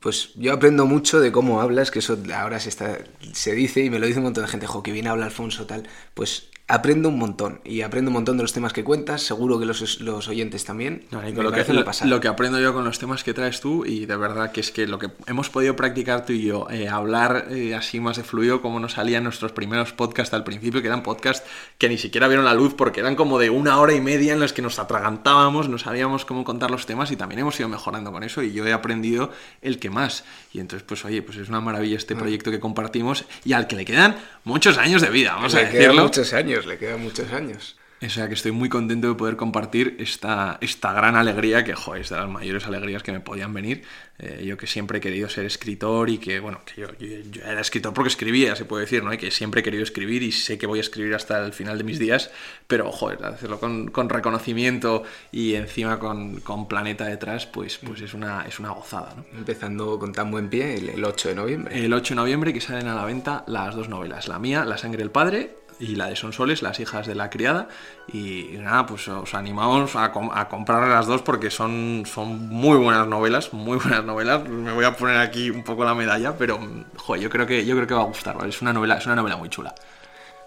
Pues 0.00 0.34
yo 0.34 0.52
aprendo 0.52 0.86
mucho 0.86 1.20
de 1.20 1.30
cómo 1.30 1.60
hablas, 1.60 1.90
que 1.92 2.00
eso 2.00 2.18
ahora 2.34 2.58
se, 2.60 2.68
está, 2.70 2.98
se 3.32 3.54
dice 3.54 3.84
y 3.84 3.90
me 3.90 4.00
lo 4.00 4.06
dice 4.06 4.18
un 4.18 4.24
montón 4.24 4.44
de 4.44 4.50
gente, 4.50 4.66
jo, 4.66 4.82
que 4.82 4.90
bien 4.92 5.06
habla 5.06 5.26
Alfonso, 5.26 5.66
tal. 5.66 5.88
Pues 6.14 6.50
aprendo 6.74 7.10
un 7.10 7.18
montón 7.18 7.60
y 7.64 7.82
aprendo 7.82 8.08
un 8.08 8.14
montón 8.14 8.38
de 8.38 8.44
los 8.44 8.52
temas 8.54 8.72
que 8.72 8.82
cuentas, 8.82 9.22
seguro 9.22 9.58
que 9.58 9.66
los, 9.66 10.00
los 10.00 10.26
oyentes 10.28 10.64
también. 10.64 11.04
No, 11.10 11.20
Nico, 11.20 11.38
Me 11.38 11.42
lo, 11.44 11.52
que, 11.52 11.64
lo- 11.72 11.84
lo 12.06 12.30
aprendo 12.30 12.58
yo 12.60 12.72
con 12.72 12.82
los 12.84 12.98
temas 12.98 13.22
que 13.24 13.34
traes 13.34 13.60
tú 13.60 13.84
y 13.84 14.06
de 14.06 14.16
verdad 14.16 14.52
que 14.52 14.60
es 14.60 14.70
que 14.70 14.86
lo 14.86 14.98
que 14.98 15.10
hemos 15.26 15.50
podido 15.50 15.76
practicar 15.76 16.24
tú 16.24 16.32
y 16.32 16.42
yo, 16.46 16.66
eh, 16.70 16.88
hablar 16.88 17.48
eh, 17.50 17.74
así 17.74 18.00
más 18.00 18.16
de 18.16 18.24
fluido 18.24 18.62
como 18.62 18.80
nos 18.80 18.92
salían 18.92 19.24
nuestros 19.24 19.52
primeros 19.52 19.92
podcasts 19.92 20.32
al 20.32 20.44
principio, 20.44 20.80
que 20.80 20.86
eran 20.88 21.02
podcasts 21.02 21.46
que 21.76 21.90
ni 21.90 21.98
siquiera 21.98 22.26
vieron 22.26 22.46
la 22.46 22.54
luz 22.54 22.72
porque 22.74 23.00
eran 23.00 23.16
como 23.16 23.38
de 23.38 23.50
una 23.50 23.78
hora 23.78 23.92
y 23.92 24.00
media 24.00 24.32
en 24.32 24.40
los 24.40 24.54
que 24.54 24.62
nos 24.62 24.78
atragantábamos, 24.78 25.68
no 25.68 25.76
sabíamos 25.76 26.24
cómo 26.24 26.42
contar 26.44 26.70
los 26.70 26.86
temas 26.86 27.10
y 27.10 27.16
también 27.16 27.40
hemos 27.40 27.58
ido 27.60 27.68
mejorando 27.68 28.12
con 28.12 28.22
eso 28.22 28.42
y 28.42 28.52
yo 28.52 28.66
he 28.66 28.72
aprendido 28.72 29.30
el 29.60 29.78
que 29.78 29.90
más. 29.90 30.24
Y 30.54 30.60
entonces, 30.60 30.84
pues 30.86 31.04
oye, 31.04 31.20
pues 31.22 31.36
es 31.38 31.48
una 31.50 31.60
maravilla 31.60 31.96
este 31.96 32.16
proyecto 32.16 32.50
que 32.50 32.60
compartimos 32.60 33.24
y 33.44 33.52
al 33.52 33.66
que 33.66 33.76
le 33.76 33.84
quedan 33.84 34.16
muchos 34.44 34.78
años 34.78 35.02
de 35.02 35.10
vida, 35.10 35.34
vamos 35.34 35.54
a 35.54 35.60
le 35.62 35.66
decirlo. 35.70 36.02
muchos 36.04 36.32
años, 36.32 36.61
le 36.66 36.78
quedan 36.78 37.00
muchos 37.02 37.32
años. 37.32 37.76
O 38.04 38.10
sea 38.10 38.26
que 38.26 38.34
estoy 38.34 38.50
muy 38.50 38.68
contento 38.68 39.06
de 39.06 39.14
poder 39.14 39.36
compartir 39.36 39.94
esta, 40.00 40.58
esta 40.60 40.92
gran 40.92 41.14
alegría 41.14 41.62
que, 41.62 41.76
joder, 41.76 42.00
es 42.02 42.08
de 42.10 42.16
las 42.16 42.28
mayores 42.28 42.66
alegrías 42.66 43.04
que 43.04 43.12
me 43.12 43.20
podían 43.20 43.54
venir. 43.54 43.84
Eh, 44.18 44.42
yo 44.44 44.56
que 44.56 44.66
siempre 44.66 44.98
he 44.98 45.00
querido 45.00 45.28
ser 45.28 45.44
escritor 45.46 46.10
y 46.10 46.18
que, 46.18 46.40
bueno, 46.40 46.62
que 46.66 46.80
yo, 46.80 46.88
yo- 46.98 47.30
yo 47.30 47.42
era 47.44 47.60
escritor 47.60 47.94
porque 47.94 48.08
escribía, 48.08 48.56
se 48.56 48.64
puede 48.64 48.82
decir, 48.86 49.04
¿no? 49.04 49.12
Y 49.12 49.18
que 49.18 49.30
siempre 49.30 49.60
he 49.60 49.62
querido 49.62 49.84
escribir 49.84 50.24
y 50.24 50.32
sé 50.32 50.58
que 50.58 50.66
voy 50.66 50.78
a 50.78 50.82
escribir 50.82 51.14
hasta 51.14 51.44
el 51.46 51.52
final 51.52 51.78
de 51.78 51.84
mis 51.84 52.00
días, 52.00 52.32
pero, 52.66 52.90
joder, 52.90 53.24
hacerlo 53.24 53.60
con, 53.60 53.88
con 53.92 54.08
reconocimiento 54.08 55.04
y 55.30 55.54
encima 55.54 56.00
con, 56.00 56.40
con 56.40 56.66
Planeta 56.66 57.04
detrás, 57.06 57.46
pues, 57.46 57.78
pues 57.78 58.00
es, 58.00 58.14
una, 58.14 58.46
es 58.48 58.58
una 58.58 58.70
gozada, 58.70 59.14
¿no? 59.16 59.24
Empezando 59.38 59.98
con 60.00 60.12
tan 60.12 60.28
buen 60.32 60.48
pie 60.50 60.74
el, 60.74 60.88
el 60.88 61.04
8 61.04 61.28
de 61.28 61.34
noviembre. 61.36 61.84
El 61.84 61.92
8 61.94 62.14
de 62.14 62.20
noviembre 62.20 62.52
que 62.52 62.60
salen 62.60 62.88
a 62.88 62.96
la 62.96 63.04
venta 63.04 63.44
las 63.46 63.76
dos 63.76 63.88
novelas, 63.88 64.26
la 64.26 64.40
mía, 64.40 64.64
La 64.64 64.76
sangre 64.76 64.98
del 64.98 65.10
padre, 65.12 65.54
y 65.82 65.96
la 65.96 66.06
de 66.06 66.16
Sonsoles, 66.16 66.62
Las 66.62 66.78
hijas 66.80 67.06
de 67.06 67.14
la 67.14 67.28
criada. 67.28 67.68
Y, 68.12 68.50
nada, 68.60 68.86
pues 68.86 69.08
os 69.08 69.34
animamos 69.34 69.96
a, 69.96 70.12
com- 70.12 70.30
a 70.32 70.48
comprar 70.48 70.86
las 70.88 71.06
dos 71.06 71.22
porque 71.22 71.50
son, 71.50 72.04
son 72.06 72.48
muy 72.48 72.76
buenas 72.78 73.06
novelas, 73.08 73.52
muy 73.52 73.78
buenas 73.78 74.04
novelas. 74.04 74.48
Me 74.48 74.72
voy 74.72 74.84
a 74.84 74.96
poner 74.96 75.18
aquí 75.18 75.50
un 75.50 75.64
poco 75.64 75.84
la 75.84 75.94
medalla, 75.94 76.36
pero 76.38 76.60
joder, 76.96 77.22
yo 77.22 77.30
creo 77.30 77.46
que, 77.46 77.66
yo 77.66 77.74
creo 77.74 77.86
que 77.88 77.94
va 77.94 78.02
a 78.02 78.06
gustar, 78.06 78.36
¿vale? 78.36 78.50
Es 78.50 78.62
una 78.62 78.72
novela, 78.72 78.96
es 78.98 79.06
una 79.06 79.16
novela 79.16 79.36
muy 79.36 79.48
chula. 79.48 79.74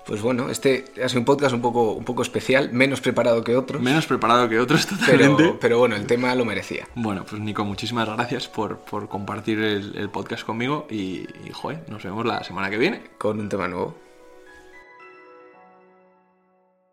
Pues 0.06 0.21
bueno, 0.21 0.50
este 0.52 0.86
ha 1.04 1.10
sido 1.10 1.21
un 1.21 1.26
podcast 1.26 1.54
un 1.56 1.62
poco, 1.62 1.93
un 1.93 2.06
poco 2.06 2.21
especial, 2.21 2.71
menos 2.71 3.02
preparado 3.02 3.43
que 3.43 3.58
otros, 3.58 3.82
Menos 3.82 4.06
preparado 4.06 4.48
que 4.48 4.60
otros 4.60 4.86
totalmente. 4.88 5.43
pero, 5.43 5.60
pero 5.60 5.80
bueno, 5.80 5.95
el 5.95 6.06
tema 6.06 6.34
lo 6.36 6.45
merecía. 6.45 6.88
Bueno, 6.93 7.26
pues 7.28 7.41
Nico, 7.41 7.65
muchísimas 7.65 8.08
gracias 8.08 8.48
por, 8.48 8.78
por 8.78 9.10
compartir 9.10 9.60
el, 9.60 9.98
el 9.98 10.10
podcast 10.12 10.45
conmigo 10.45 10.86
y, 10.91 11.26
y, 11.45 11.50
joder, 11.52 11.84
nos 11.89 12.04
vemos 12.04 12.24
la 12.26 12.43
semana 12.43 12.69
que 12.69 12.78
viene. 12.78 13.02
Con 13.17 13.39
un 13.39 13.50
tema 13.50 13.67
nuevo. 13.67 14.05